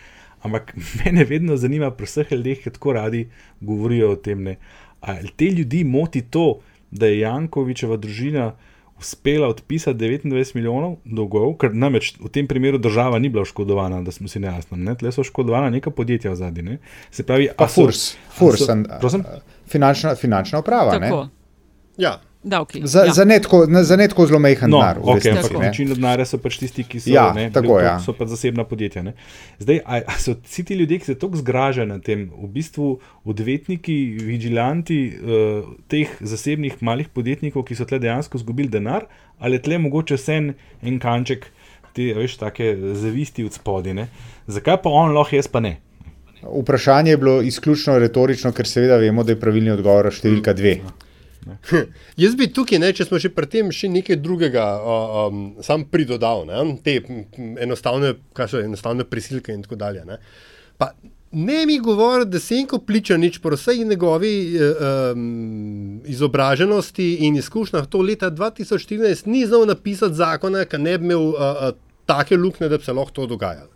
[0.42, 0.74] Ampak
[1.04, 3.28] mene vedno zanima, pri vseh ljudeh, ki tako radi
[3.60, 4.58] govorijo o tem, ne,
[5.00, 6.60] ali te ljudi moti to,
[6.92, 8.54] da je Jankovičeva družina
[9.00, 14.12] uspela odpisati 29 milijonov dolgov, ker namreč v tem primeru država ni bila oškodovana, da
[14.12, 14.78] smo si nejasni.
[14.78, 14.96] Ne?
[14.96, 16.78] Tle so oškodovana neka podjetja v zadnji.
[17.12, 19.24] Se pravi, Pa a so- furs, a furs, so- an- prosim?
[19.68, 20.92] finančna, finančna uprava.
[20.94, 21.08] Ne?
[21.08, 21.28] Tako,
[21.98, 22.82] Ja, davki.
[22.84, 23.14] Za, ja.
[23.14, 24.98] za netko, na- za netko zelo majhen No, denar.
[24.98, 25.68] okay, ampak ne.
[25.68, 28.00] večina denarja so pač tisti, ki so, Ja, ne, tako, ja.
[28.00, 29.04] so pa zasebna podjetja.
[29.04, 29.14] Ne.
[29.60, 33.00] Zdaj, a, a so vsi ti ljudje, ki se tako zgražajo na tem, v bistvu
[33.26, 39.06] odvetniki, vigilanti uh, teh zasebnih malih podjetnikov, ki so tle dejansko izgubili denar,
[39.40, 41.46] ali tle mogoče vse en, en kanček
[41.94, 43.94] te, veš, take zavisti od spodaj.
[43.94, 44.08] ne.
[44.48, 45.78] Zakaj pa on lahko, jaz pa ne?
[46.42, 50.78] Vprašanje je bilo izključno retorično, ker seveda vemo, da je pravilni odgovor številka dve.
[52.24, 56.46] Jaz bi tukaj, ne, če smo že pri tem, še nekaj drugega um, sam pridodal,
[56.50, 57.00] ne, te
[57.62, 60.06] enostavne, kaj so enostavne prisilke in tako dalje.
[60.08, 60.20] Ne.
[60.80, 60.92] Pa
[61.32, 68.32] ne mi govori, da Senko Pličanič po vsej njegovi um, izobraženosti in izkušnjah to leta
[68.32, 71.76] 2014 ni znal napisati zakona, ki ne bi imel uh, uh,
[72.10, 73.70] take luknje, da bi se lahko to dogajalo.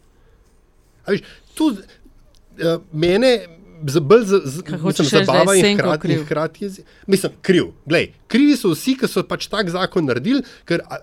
[1.08, 1.22] Viš,
[1.54, 3.38] tu, uh, mene
[3.86, 6.72] z- bolj z- z- mislim, zabava in hkrati, hkrati je,
[7.08, 7.65] mislim, kriv.
[7.86, 10.98] Glej, krivi so vsi, ki so pač tak zakon naredili, ker a,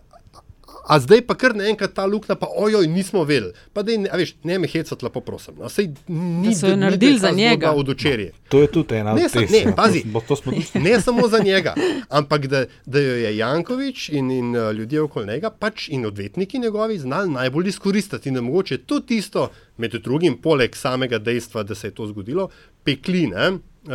[0.87, 3.53] a, zdaj pa kar naenkrat ta luknja, pa ojoj, nismo vedeli.
[3.73, 5.55] Pa dej, ne, a veš, ne me hecati, lepo prosim.
[5.55, 7.71] No, sej, ni, Da so jo naredili za njega.
[7.73, 8.31] Od včeraj.
[8.49, 9.47] To je tudi ena Ne, od teh.
[9.49, 10.03] ne, ja, pazi.
[10.03, 11.75] To, smo- to smo tudi Ne samo za njega,
[12.11, 16.59] ampak da, da jo je Jankovič in, in uh, ljudje okoli njega, pač in odvetniki
[16.59, 18.29] njegovi, znali najbolj izkoristiti.
[18.29, 22.49] In da mogoče to tisto, med drugim, poleg samega dejstva, da se je to zgodilo,
[22.85, 23.51] pekli, ne,
[23.83, 23.93] uh,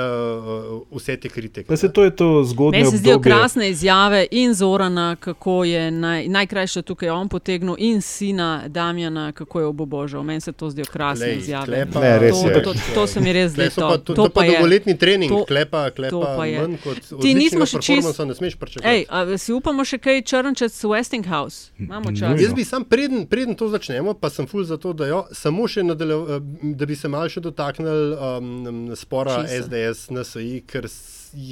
[0.92, 1.68] vse te kritike.
[1.68, 5.92] Pa se to je to zgodnje Meni se zdijo krasne izjave in Zorana, kako je
[5.92, 10.24] naj, najkrajše tukaj on potegnil, in sina Damjana, kako je obobožal.
[10.24, 11.88] Meni se to zdijo krasne Glej, izjave.
[11.94, 12.54] pa- Ne, res to, je.
[12.56, 13.70] to, to, to se mi res zdi.
[13.70, 16.78] To, pa, to, to to pa je- dolgoletni trening, to- klepa, to klepa pa je.
[17.22, 18.98] Ti nismo še performansa čist- ne smeš pričakovati.
[18.98, 21.72] Ej, a si upamo še kaj črnčec Westinghouse?
[21.80, 22.22] Imamo čas.
[22.22, 22.42] Nujno.
[22.42, 25.68] Jaz bi sam preden, preden to začnemo, pa sem ful za to, da, jo, samo
[25.68, 26.40] še nadaljev, eh,
[26.72, 29.54] da bi se mal še dotaknili um, spora Česa?
[29.76, 30.90] SDS, NSI, ker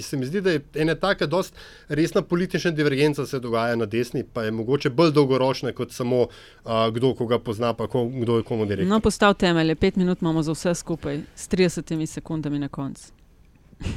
[0.02, 1.54] se mi zdi, da je ena taka dost
[1.88, 6.72] resna politična divergenca se dogaja na desni, pa je mogoče bolj dolgoročna kot samo uh,
[6.94, 8.90] kdo koga pozna, pa ko, kdo je komu direktor.
[8.90, 13.12] No, postav temelje, pet minut imamo za vse skupaj, s 30 sekundami na koncu.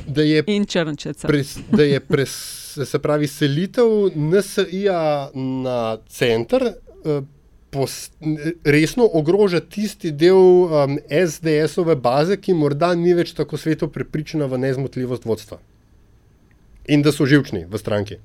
[0.07, 1.29] Da je In črnčeca.
[1.29, 2.31] pres, da je pres,
[2.85, 6.73] se pravi selitev NSI-ja na center.
[7.67, 8.11] Eh, pos-
[8.65, 14.59] Resno ogroža tisti del um, SDS-ove baze, ki morda ni več tako sveto prepričana v
[14.59, 15.59] nezmotljivost vodstva
[16.89, 18.19] in da so živčni v stranki.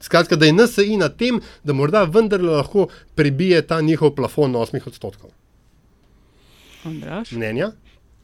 [0.00, 4.58] Skratka, da je NSI na tem, da morda vendarle lahko prebije ta njihov plafon na
[4.58, 5.30] 8 odstotkov.
[6.84, 7.32] Andraž?
[7.32, 7.72] Mnenja?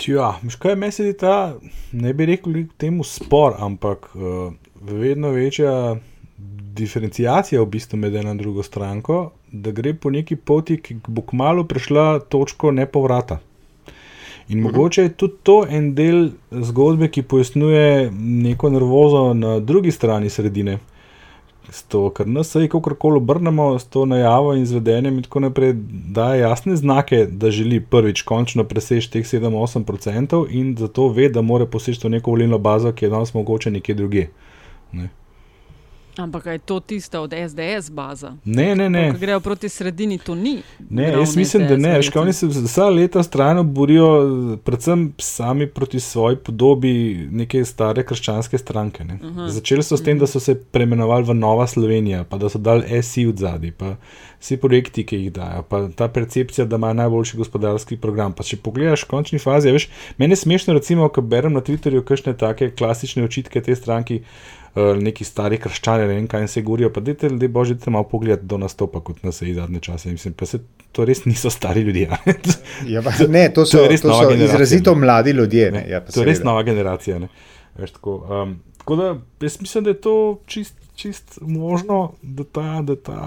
[0.07, 1.57] Ja, kaj meni se ta,
[1.92, 5.96] ne bi rekel temu spor, ampak uh, vedno večja
[6.74, 11.23] diferencijacija v bistvu med eno in drugo stranko, da gre po neki poti, ki bo
[11.23, 13.38] kmalo prišla točko nepovrata.
[14.49, 14.67] In Mhm.
[14.67, 20.79] mogoče je tudi to en del zgodbe, ki pojasnjuje neko nervozo na drugi strani sredine.
[21.71, 25.41] S to, ker nas vse, kako koli obrnemo, s to najavo in izvedenjem, in tako
[25.41, 25.73] naprej,
[26.09, 31.67] daje jasne znake, da želi prvič končno preseči teh 7-8% in zato ve, da mora
[31.67, 34.31] poseči v neko volilno bazo, ki je danes mogoče nekje drugje.
[34.93, 35.09] Ne,
[36.16, 38.37] Ampak je to tista od SDS baza?
[38.44, 38.90] ne, ne.
[38.90, 39.12] ne.
[39.12, 40.62] Ko grejo proti sredini, to ni.
[40.90, 41.94] Ne, jaz mislim, da SDS, ne.
[41.96, 44.09] Veš, oni se vsa leta strajno borijo,
[44.64, 46.92] predvsem sami proti svoji podobi
[47.31, 49.05] neke stare krščanske stranke.
[49.05, 49.18] ne.
[49.22, 49.48] Aha.
[49.48, 53.03] Začeli so s tem, da so se preimenovali v Nova Slovenija, pa da so dali
[53.03, 53.96] SI v zadnji, pa
[54.40, 58.33] vsi projekti, ki jih dajo, pa ta percepcija, da ima najboljši gospodarski program.
[58.33, 62.05] Pa če pogledaš končni fazi, a veš, meni je smešno, recimo, ko berem na Twitterju
[62.05, 64.22] kakšne take klasične očitke te stranki.
[64.74, 66.92] Eh, Neki stari krščani, ne vem, kaj se govorijo.
[66.92, 70.11] Pa dajte, da božje, malo pogled do nastopa, kot nas je zadnje čase.
[70.12, 70.58] Mislim, pa se
[70.92, 72.08] to res niso stari ljudje.
[72.26, 72.35] ne.
[72.87, 75.00] Ja, pa, ne, to To so, to nova so izrazito ne.
[75.00, 75.70] mladi ljudje.
[75.70, 77.18] Ne, Ne, ja, to je res nova generacija.
[77.18, 77.28] ne.
[77.78, 82.82] Veš, tako, um, tako da jaz mislim, da je to čist, čist možno, da, ta,
[82.82, 83.18] da, ta,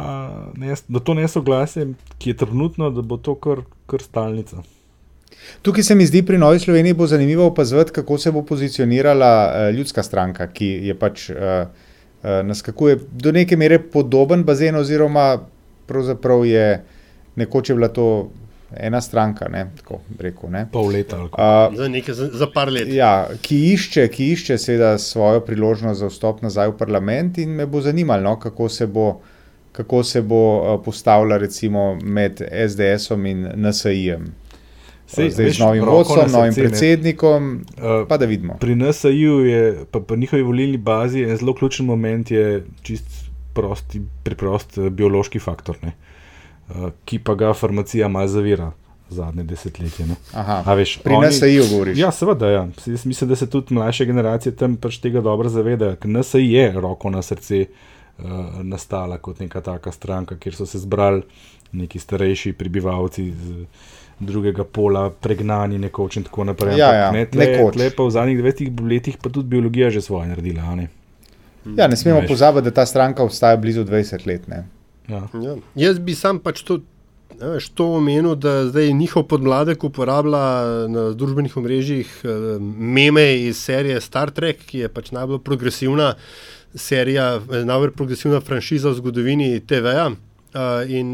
[0.58, 4.62] nes, da to nesoglasje, ki je trenutno, da bo to kar, kar stalnica.
[5.62, 9.76] Tukaj se mi zdi pri Novi Sloveniji bo zanimivo opazovati, kako se bo pozicionirala uh,
[9.76, 15.40] ljudska stranka, ki je pač uh, uh, naskakuje do neke mere podoben bazen, oziroma
[15.88, 16.84] pravzaprav je
[17.36, 18.30] nekoč je bila to
[18.76, 20.50] ena stranka, ne, tako rekel.
[20.50, 20.66] Ne.
[20.72, 22.88] Pol leta ali Uh, Za, nekaj, za, za par let.
[22.88, 27.66] Ja, ki išče, ki išče seveda svojo priložnost za vstop nazaj v parlament in me
[27.66, 29.22] bo zanimalo, no, kako se bo,
[29.72, 34.28] kako se bo uh, postavila recimo med SDS-om in NSI-jem.
[35.08, 36.68] Sej, Zdaj veš, z novim vodstvom, novim srce, ne.
[36.68, 38.56] predsednikom, Uh, pa da vidimo.
[38.60, 39.60] Pri NSA-ju je,
[39.92, 43.06] pa pri njihovi volilni bazi, en zelo ključen moment je čist
[43.54, 45.92] prosti, preprost eh, biološki faktor, ne,
[46.70, 48.72] uh, ki pa ga farmacija malo zavira
[49.10, 50.06] zadnje desetletje.
[50.06, 50.16] Ne.
[50.34, 51.98] Aha, veš, pri oni- NSI-ju govoriš.
[51.98, 52.50] Ja, seveda.
[52.50, 52.68] Ja.
[52.86, 55.96] Jaz mislim, da se tudi mlajše generacije tam pač tega dobro zavedajo.
[55.96, 57.66] Ker NSA je roko na srce
[58.18, 58.26] uh,
[58.64, 61.22] nastala kot neka taka stranka, kjer so se zbrali
[61.72, 63.66] neki starejši prebivalci z
[64.20, 66.78] drugega pola, pregnani nekoč in tako naprej.
[66.80, 67.76] Ja, ja, ne, tle, nekoč.
[67.76, 70.64] tle pa v zadnjih 20 letih pa tudi biologija že svoje naredila.
[70.64, 70.88] a Ne?
[71.78, 72.30] Ja, ne smemo Veš.
[72.30, 74.48] pozabiti, da ta stranka obstaja blizu 20 let.
[74.48, 74.68] Ne.
[75.10, 75.28] Ja.
[75.34, 75.56] Ja.
[75.76, 76.80] Jaz bi sam pač to,
[77.42, 80.44] veš, to omenil, da zdaj njihov podmladek uporablja
[80.88, 86.14] na družbenih omrežjih eh, meme iz serije Star Trek, ki je pač najbolj progresivna
[86.76, 90.12] serija, najbolj progresivna franšiza v zgodovini TV-ja.
[90.56, 91.08] Uh, in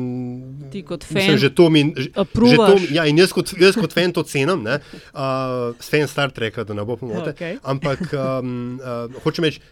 [0.69, 3.89] Ti kot mislim, fan že to mi, že, to, ja, in jaz kot, jaz kot
[3.89, 4.77] fan to cenim, ne,
[5.17, 7.33] uh, fan Star Treka, da ne bo pomote.
[7.33, 7.57] Okej.
[7.65, 9.63] Ampak um, uh, hočem reči,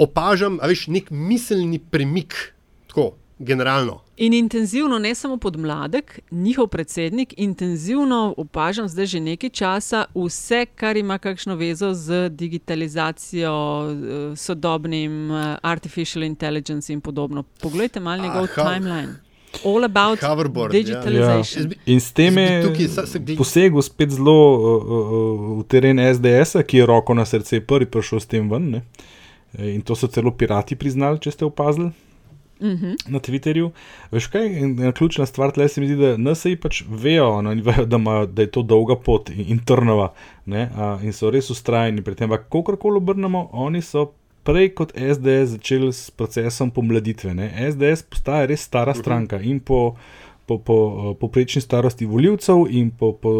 [0.00, 2.32] opažam, a veš, nek miselni premik,
[2.88, 4.00] tako generalno.
[4.16, 10.96] In intenzivno, ne samo podmladek, njihov predsednik, intenzivno opažam zdaj že nekaj časa vse, kar
[10.96, 13.52] ima kakšno vezo z digitalizacijo,
[14.32, 17.42] eh, sodobnim eh, artificial intelligence in podobno.
[17.42, 18.74] Poglejte malo njegov Aha.
[18.74, 19.14] timeline.
[19.64, 20.80] All about Hoverboard, ja.
[20.82, 21.62] digitalization.
[21.62, 22.62] Jaz bi- In s tem je
[23.38, 28.20] posegel spet zelo uh, uh, v teren SDS-a, ki je roko na srce prvi prišel
[28.20, 28.70] s tem ven.
[28.70, 28.82] Ne?
[29.58, 31.90] In to so celo pirati priznali, če ste opazili.
[32.64, 32.96] Uh -huh.
[33.08, 33.70] na Twitterju.
[34.10, 37.84] Veš kaj, ena ključna stvar tle se mi zdi, da NSA pač vejo, no, vejo
[37.84, 40.12] da, ima, da je to dolga pot in, in trnova
[40.46, 42.32] ne, a, in so res ustrajni pri tem.
[42.32, 44.12] Ampak, kakorkoli obrnemo, oni so
[44.44, 47.34] prej kot SDS začeli s procesom pomladitve.
[47.34, 47.50] Ne.
[47.72, 49.00] SDS postaja res stara uh -huh.
[49.00, 49.96] stranka in po
[50.46, 53.30] po, po poprečni starosti voljivcev, in po, po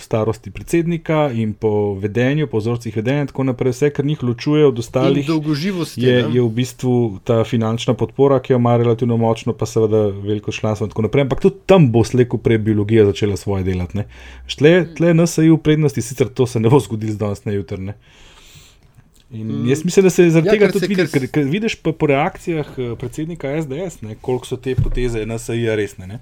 [0.00, 3.72] starosti predsednika, in po vedenju, po vzorcih vedenja, in tako naprej.
[3.72, 5.28] Vse, kar njih ločuje od ostalih,
[5.96, 10.52] je, je v bistvu ta finančna podpora, ki jo ima relativno močno, pa seveda veliko
[10.52, 11.22] članstvo in tako naprej.
[11.22, 14.04] Ampak tudi tam bo slejko prej biologija začela svoje delati.
[14.58, 17.52] Tle, tle nas je v prednosti, sicer to se ne bo zgodilo z danes na
[17.52, 17.94] jutrne.
[19.32, 22.06] In jaz mislim, da se zaradi ja, tega tudi vidi, ker, ker vidiš po, po
[22.06, 26.06] reakcijah predsednika SDS, ne, koliko so te poteze NSA resne.
[26.06, 26.18] Ne.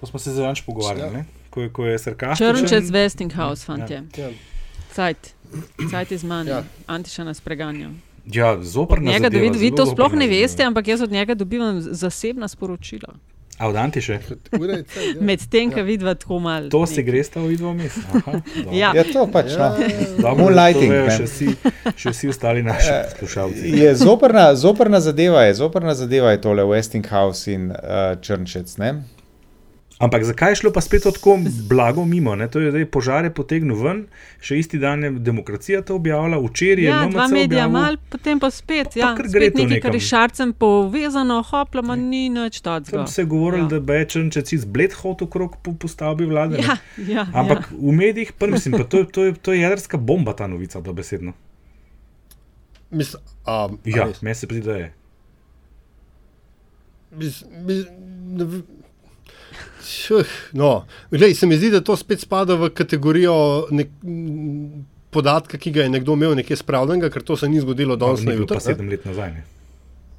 [0.00, 1.24] To smo se zadnjič pogovarjali, ja.
[1.50, 2.54] ko, ko je sarkastično.
[2.54, 4.02] Črnčec Westinghouse, fantje.
[4.16, 4.28] Ja.
[4.94, 5.34] Cajt,
[5.90, 6.62] cajt iz manj, ja.
[6.86, 7.90] antiša nas preganja.
[8.26, 11.80] Ja, zoprna njega, zadeva, vi, vi to sploh ne veste, ampak jaz od njega dobivam
[11.80, 13.14] zasebna sporočila.
[13.60, 14.18] A od Antiše?
[15.20, 16.68] Medtem, ko vidva tako malo.
[16.68, 17.92] To si greš, to vidva mis.
[18.72, 18.92] ja.
[18.96, 19.52] ja, to pač.
[19.52, 19.76] Ja.
[20.18, 20.32] No.
[20.34, 20.94] Moonlighting.
[21.12, 21.48] Še vsi,
[21.92, 23.74] še vsi ostali naši poslušalci.
[23.82, 28.94] Je zoprna, zoprna zadeva je, zoprna zadeva je tole Westinghouse in uh, Črnčec, ne?
[30.00, 31.34] Ampak zakaj je šlo pa spet tako
[31.68, 32.32] blago mimo?
[32.34, 32.46] Ne?
[32.48, 33.98] To je zdaj požare potegnil ven,
[34.40, 38.40] še isti dan je demokracija to objavila, včeraj je ja, MMC dva medija, mal, potem
[38.40, 38.96] pa spet.
[38.96, 42.96] Ja, Pa kar gre spet nekaj, kar je šarcem povezano, hopla, ma ni nič tacga.
[42.96, 43.78] Tam se je govorilo, ja.
[43.78, 46.56] da je Črnčec iz Bledhot okrog po, po stavbi vlade.
[46.56, 46.64] ne.
[46.64, 47.76] Ja, ja, Ampak ja.
[47.76, 51.36] v medijih, pa mislim, pa to, to, je, to je jedrska bomba, ta novica, dobesedno.
[52.90, 53.12] Mis,
[53.44, 54.92] a, Ja, meni se zdi, da je.
[57.12, 57.84] Mis, mis,
[58.32, 58.79] ne v- Šuh,
[60.52, 60.70] no,
[61.10, 63.34] glej, se mi zdi, da to spet spada v kategorijo
[63.70, 63.88] nek,
[65.10, 68.26] podatka, ki ga je nekdo imel nekje spravljenega, ker to se ni zgodilo danes Ni
[68.26, 68.54] na bil jutro.
[68.54, 69.30] pa sedem let nazaj.
[69.30, 69.42] Ne?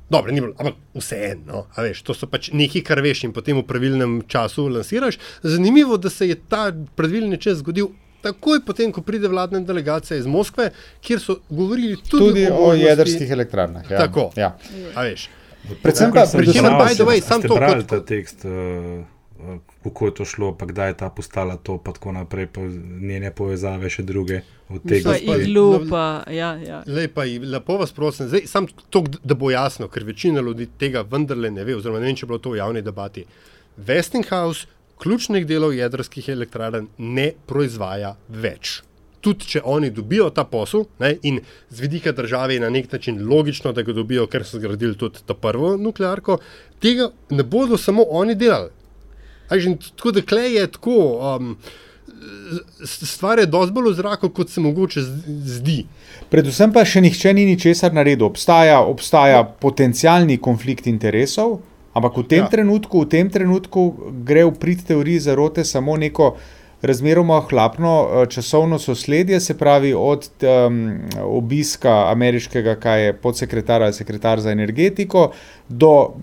[0.09, 3.31] Dobro, ni bilo, ampak vseeno, no, a veš, to so pač nekaj, kar veš in
[3.31, 5.15] potem v pravilnem času lansiraš.
[5.41, 6.65] Zanimivo, da se je ta
[6.95, 7.93] pravilni čas zgodil.
[8.21, 10.67] Takoj potem, ko pride vladna delegacija iz Moskve,
[11.01, 13.87] kjer so govorili tudi, Tudi o možnosti- jedrskih elektrarnah.
[13.89, 13.97] Ja.
[13.97, 14.27] Tako.
[14.35, 14.51] Ja.
[14.93, 15.29] A veš.
[15.81, 17.99] Predvsem pa, Pri predvsem čemer, pa, by the way, sam ste to brali kot- ta
[18.01, 19.01] tekst, uh,
[19.83, 22.61] kako je to šlo, pa kdaj je ta postala to, pa tako naprej, pa
[23.01, 25.09] njene povezave še druge od tega.
[25.09, 26.83] Pa Mislim, iglu, pa ja, ja.
[26.87, 30.69] Lej, pa, ji- lepo vas prosim, zdaj, sam to, da bo jasno, ker večina ljudi
[30.77, 33.25] tega vendarle ne ve, oziroma ne vem, če je bilo to v javni debati.
[33.77, 34.67] Westinghouse
[35.01, 38.81] ključnih delov jedrskih elektrarn ne proizvaja več.
[39.21, 41.39] Tudi če oni dobijo ta posel, ne, in
[41.69, 45.21] z vidika države je na nek način logično, da ga dobijo, ker so zgradili tudi
[45.25, 46.39] to prvo nuklearko,
[46.81, 48.69] tega ne bodo samo oni delali.
[49.51, 50.97] Že Tako da klej je tako,
[51.35, 51.55] um,
[52.85, 55.01] stvar je dosti bolj v zraku, kot se mogoče
[55.57, 55.85] zdi.
[56.29, 58.25] Predvsem pa še nihče ni ničesar naredil.
[58.27, 61.59] Obstaja, obstaja potencialni konflikt interesov,
[61.93, 62.49] ampak v tem, Ja.
[62.49, 63.85] trenutku, v tem trenutku
[64.23, 66.35] gre v prid teoriji zarote samo neko
[66.81, 73.93] razmeroma hlapno eh, časovno sosledje, se pravi od um, obiska ameriškega, kaj je podsekretar ali
[73.93, 75.31] sekretar za energetiko,
[75.69, 76.13] do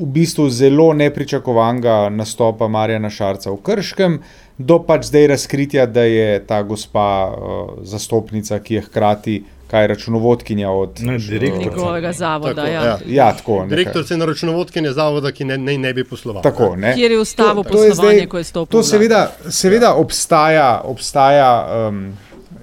[0.00, 4.18] v bistvu zelo nepričakovanega nastopa Marjana Šarca v Krškem,
[4.58, 10.70] do pač zdaj razkritja, da je ta gospa uh, zastopnica, ki je hkrati kaj računovodkinja
[10.70, 10.98] od
[11.28, 11.70] direktorica.
[11.70, 12.54] Njegovega zavoda.
[12.54, 12.84] Tako, ja.
[12.84, 12.98] ja.
[13.06, 13.66] Ja, tako.
[13.68, 16.42] Direktor se na računovodkinje zavoda, ki ne, ne, ne bi posloval.
[16.42, 16.94] Tako, ne.
[16.94, 18.78] Kjer je ustavil je poslovanje, ko je stopil.
[18.78, 21.52] To seveda, seveda obstaja, obstaja
[21.88, 22.02] um,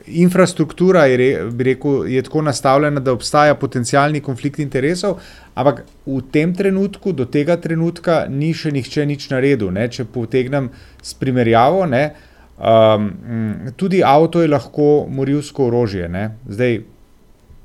[0.08, 5.20] infrastruktura, je, re, bi rekel, je tako nastavljena, da obstaja potencialni konflikt interesov,
[5.56, 9.72] ampak v tem trenutku, do tega trenutka, ni še nihče nič naredil.
[9.72, 9.88] Ne?
[9.90, 10.70] Če potegnem
[11.02, 12.12] s primerjavo, ne?
[12.58, 13.12] Um,
[13.78, 16.08] tudi avto je lahko morilsko orožje.
[16.10, 16.30] Ne?
[16.50, 16.80] Zdaj,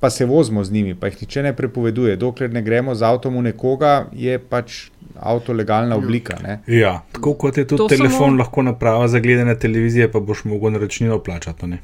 [0.02, 2.16] pa se vozimo z njimi, pa jih niče ne prepoveduje.
[2.16, 6.36] Dokler ne gremo z avtom v nekoga, je pač avto legalna oblika.
[6.42, 6.58] Ne?
[6.66, 8.38] Ja, tako kot je tudi To telefon samo- samo...
[8.42, 11.66] lahko naprava za gledanje televizije, pa boš mogel naročnino plačati.
[11.66, 11.78] Ne?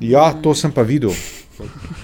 [0.00, 1.12] Ja, to sem pa videl.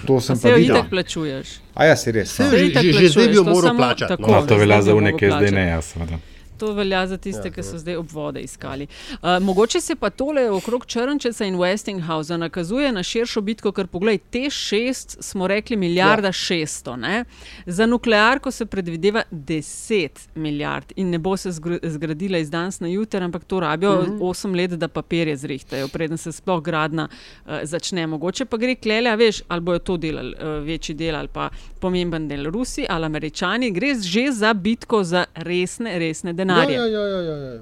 [0.07, 0.75] To sem Se pa videl.
[0.75, 1.47] itak plačuješ.
[1.75, 2.29] A ja, se res.
[2.31, 2.49] Se No.
[2.49, 4.41] že- že- zdaj bi jo moral plačati, tako, no.
[4.41, 5.85] No, to velja za unike, zdaj ne jaz.
[5.85, 6.17] seveda.
[6.63, 8.87] To velja za tiste, ki so zdaj obvode iskali.
[9.13, 14.17] Uh, mogoče se pa tole okrog Črnčeca in Westinghausa nakazuje na širšo bitko, ker poglej,
[14.29, 16.95] te šest smo rekli milijarda šeststo.
[16.95, 17.25] ne.
[17.65, 22.87] Za nuklearko se predvideva deset milijard in ne bo se zgr- zgradila iz danes na
[22.87, 24.17] jutri, ampak to rabijo Mhm.
[24.21, 27.07] osem let, da papirje zrihtajo, preden se sploh gradna
[27.45, 28.07] uh, začne.
[28.07, 31.49] Mogoče pa gre klele, a veš, ali bojo to delali uh, večji del ali pa
[31.79, 33.71] pomemben del Rusi ali Američani.
[33.71, 36.75] Gre že za bitko za resne, resne Ja, denarje.
[36.75, 37.61] ja, ja, ja, ja, ja.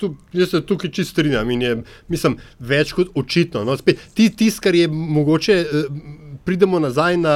[0.00, 1.72] Tu, jaz se tukaj čisto strinjam in je,
[2.08, 3.66] mislim, več kot očitno.
[3.68, 5.90] No, spet, ti, tis, kar je mogoče, eh,
[6.44, 7.34] pridemo nazaj na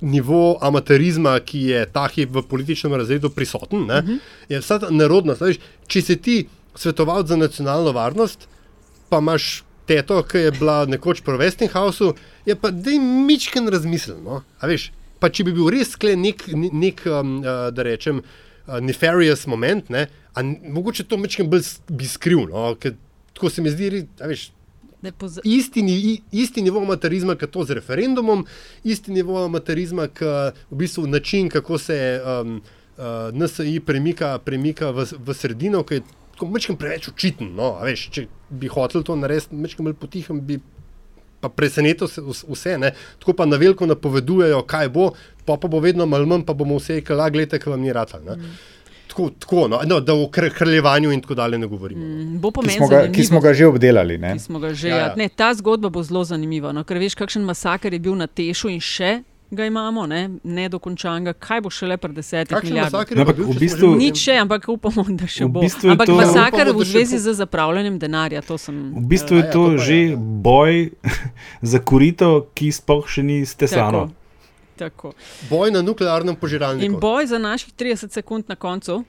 [0.00, 4.18] nivo amaterizma, ki je ta hip v političnem razredu prisoten, ne, uh -huh.
[4.48, 5.40] je vsa ta nerodnost.
[5.40, 6.36] Veš, če si ti
[6.74, 8.48] svetoval za nacionalno varnost,
[9.08, 12.14] pa imaš teto, ki je bila nekoč pri Westinghausu,
[12.46, 14.22] je pa dej mičken razmislil.
[14.24, 14.42] No?
[14.62, 18.47] Veš, pa če bi bil res nek, nek um, uh, da rečem, uh,
[18.80, 22.46] nefarious moment, ne, a mogoče to mičken bolj bi skril.
[22.50, 22.74] No?
[22.80, 22.94] Ker,
[23.32, 24.50] tako se mi zdi, da veš.
[25.46, 28.42] Isti, ni, isti nivo amaterizma, kot to z referendumom,
[28.84, 32.56] isti nivo amaterizma, kot v bistvu način, kako se um,
[32.98, 33.04] uh,
[33.34, 36.02] NSI premika, premika v, v sredino, ki je
[36.40, 37.54] nekaj preveč očiten.
[37.54, 40.58] No, veš, če bi hotel to narediti, nekaj bolj potihem, bi
[41.40, 42.10] pa presenetil
[42.48, 42.78] vse.
[42.78, 42.92] Ne?
[43.18, 45.12] Tako pa na veliko napovedujejo, kaj bo,
[45.48, 48.12] pa, pa bo vedno malo manj, pa bomo vse rekli, gledajte, kaj vam ni rad.
[49.08, 52.04] Tako, tako no, no, da v krljevanju in tako dalje ne govorimo.
[52.04, 54.18] Mm, ki, smo ga, ki smo ga že obdelali.
[54.18, 55.14] Ga že, ja, ja.
[55.16, 56.74] Ne, ta zgodba bo zelo zanimiva.
[56.76, 60.68] No, ker veš, kakšen masakr je bil na Tešu in še ga imamo, ne, ne
[60.68, 63.16] dokončanega, kaj bo šele pred desetimi leti.
[63.16, 65.62] No, v bistvu, Nič še, ampak upamo, da še bo.
[65.62, 68.76] V bistvu ampak to, masakr v zvezi z zapravljanjem denarja, to sem.
[68.92, 70.20] V bistvu je to ja, že ja.
[70.20, 70.92] boj
[71.72, 74.08] za korito, ki sploh še ni stesano.
[74.08, 74.17] Tako.
[75.50, 76.84] Boj na nuklearnem požiralniku.
[76.84, 79.04] In boj za naših 30 sekund na koncu.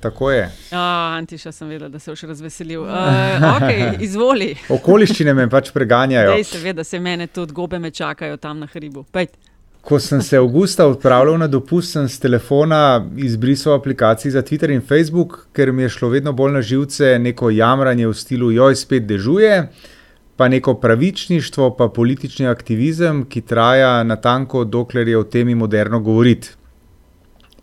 [0.00, 0.50] Tako je.
[0.70, 2.82] Antiša sem vedela, da se boš razveselil.
[2.82, 2.88] Uh,
[3.56, 4.54] okay, izvoli.
[4.68, 6.32] Okoliščine me pač preganjajo.
[6.32, 9.04] Dej, seveda se mene tudi gobe me čakajo tam na hribu.
[9.12, 9.36] Pejt.
[9.80, 14.82] Ko sem se avgusta odpravljal na dopust, sem z telefona izbrisal aplikacije za Twitter in
[14.88, 19.06] Facebook, ker mi je šlo vedno bolj na živce neko jamranje v stilu: joj, spet
[19.08, 19.68] dežuje,
[20.40, 26.00] pa neko pravičništvo, pa politični aktivizem, ki traja na tanko, dokler je o temi moderno
[26.00, 26.48] govoriti.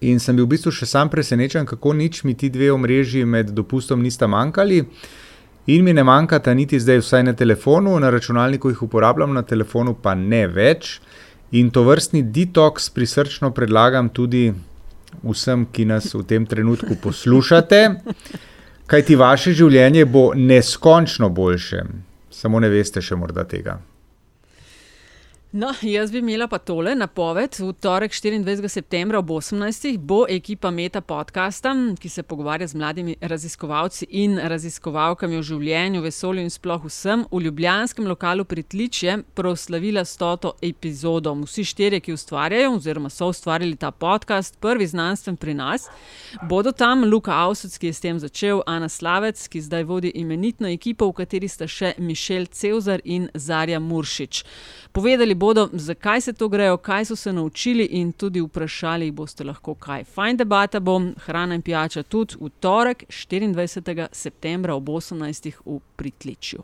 [0.01, 3.49] In sem bil v bistvu še sam presenečen, kako nič mi ti dve omrežji med
[3.57, 4.83] dopustom nista manjkali.
[5.73, 9.95] In mi ne manjkata niti zdaj, vsaj na telefonu, na računalniku jih uporabljam, na telefonu
[9.97, 10.99] pa ne več.
[11.57, 14.51] In to vrstni detoks prisrčno predlagam tudi
[15.23, 17.81] vsem, ki nas v tem trenutku poslušate,
[18.85, 21.81] kajti vaše življenje bo neskončno boljše,
[22.37, 23.79] samo ne veste še morda tega.
[25.51, 27.55] No, jaz bi imela pa tole napoved.
[27.59, 28.67] V torek 24.
[28.67, 29.97] septembra ob 18.
[29.97, 36.43] bo ekipa Meta podcasta, ki se pogovarja z mladimi raziskovalci in raziskovalkami o življenju, vesolju
[36.43, 41.31] in sploh vsem, v ljubljanskem lokalu Pritličje proslavila stoto epizodo.
[41.45, 45.87] Vsi štirje, ki ustvarjajo oziroma so ustvarili ta podcast, prvi znanstven pri nas,
[46.49, 50.67] bodo tam Luka Avsuc, ki je s tem začel, Ana Slavec, ki zdaj vodi imenitno
[50.67, 54.43] ekipo, v kateri sta še Mišel Cevzar in Zarja Muršič.
[54.91, 59.75] Povedali bodo, zakaj se to grejo, kaj so se naučili, in tudi vprašali boste lahko,
[59.75, 60.03] kaj.
[60.03, 64.07] Fajn debata bo, hrana in pijača tudi v torek, 24.
[64.11, 65.51] septembra ob 18.
[65.65, 66.63] v Pritličju.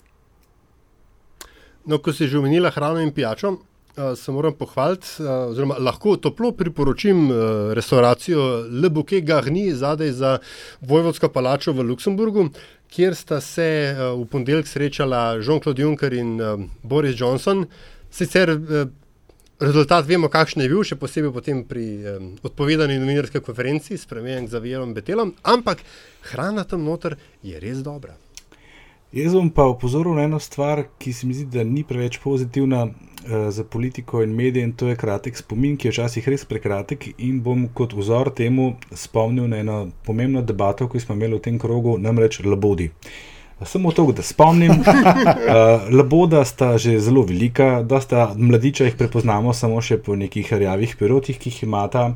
[1.85, 6.15] No, ko si že omenila hrano in pijačo, uh, se moram pohvaliti, uh, oziroma lahko
[6.17, 7.37] toplo priporočim uh,
[7.73, 10.37] restauracijo Le Bouquet Garni zadaj za
[10.81, 12.49] Vojvodsko palačo v Luksemburgu,
[12.87, 17.67] kjer sta se uh, v ponedeljek srečala Jean-Claude Juncker in uh, Boris Johnson.
[18.13, 18.83] Sicer uh,
[19.59, 24.45] rezultat vemo, kakšen je bil, še posebej potem pri um, odpovedanju novinarske konferenci s premijem
[24.51, 25.81] Zavijerom Betelom, ampak
[26.29, 28.13] hrana tam noter je res dobra.
[29.13, 32.85] Jaz bom pa opozoril na eno stvar, ki se mi zdi, da ni preveč pozitivna
[32.85, 37.11] uh, za politiko in medije, in to je kratek spomin, ki je včasih res prekratek.
[37.17, 41.61] In bom kot vzor temu spomnil na eno pomembno debato, ki smo imeli v tem
[41.61, 42.89] krogu, namreč Labodi.
[43.61, 44.77] Samo to, da spomnim, uh,
[45.97, 50.95] Laboda sta že zelo velika, da sta mladiča jih prepoznamo samo še po nekih rjavih
[50.99, 52.07] perotih, ki jih imata.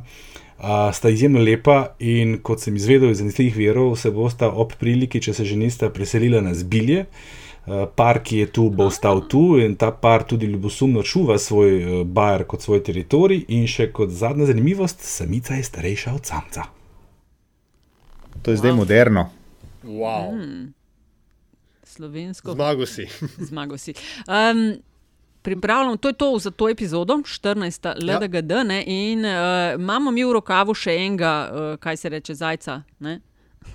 [0.58, 5.22] Uh, sta izjemno lepa in kot sem izvedel iz zanesljivih verov, se bosta ob priliki,
[5.22, 7.06] če se že nista preselila na zbilje.
[7.68, 11.76] Uh, par, ki je tu, bo ostal tu in ta par tudi ljubosumno čuva svoj
[11.78, 13.46] uh, bajer kot svoj teritorij.
[13.54, 16.66] In še kot zadnja zanimivost, samica je starejša od samca.
[18.42, 18.60] To je wow.
[18.60, 19.30] zdaj moderno.
[19.84, 20.34] Wow.
[20.34, 20.74] Mm.
[21.98, 22.54] Slovensko.
[22.54, 23.08] Zmago si.
[23.50, 23.94] Zmago si.
[24.28, 24.78] Um,
[25.42, 27.94] pripravljamo, to je to za to epizodo, 14.
[28.04, 28.84] LDGD, ja.
[28.86, 32.82] in uh, imamo mi v rokavu še enega, uh, kaj se reče, zajca.
[33.00, 33.20] Ne?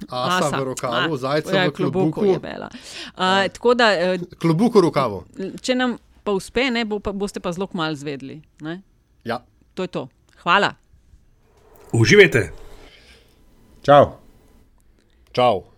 [0.08, 2.20] Asa, Asa v rokavu, zajca ja, v klobuku.
[2.20, 2.38] Uh,
[3.52, 3.92] tako da.
[4.14, 5.24] Uh, klobuku v rokavu.
[5.60, 8.40] Če nam pa uspe, ne, bo pa, boste pa zelo malo zvedli.
[9.24, 9.42] Ja.
[9.74, 10.08] To je to.
[10.44, 10.74] Hvala.
[11.92, 12.52] Uživajte.
[13.82, 14.16] Čau.
[15.32, 15.71] Čau.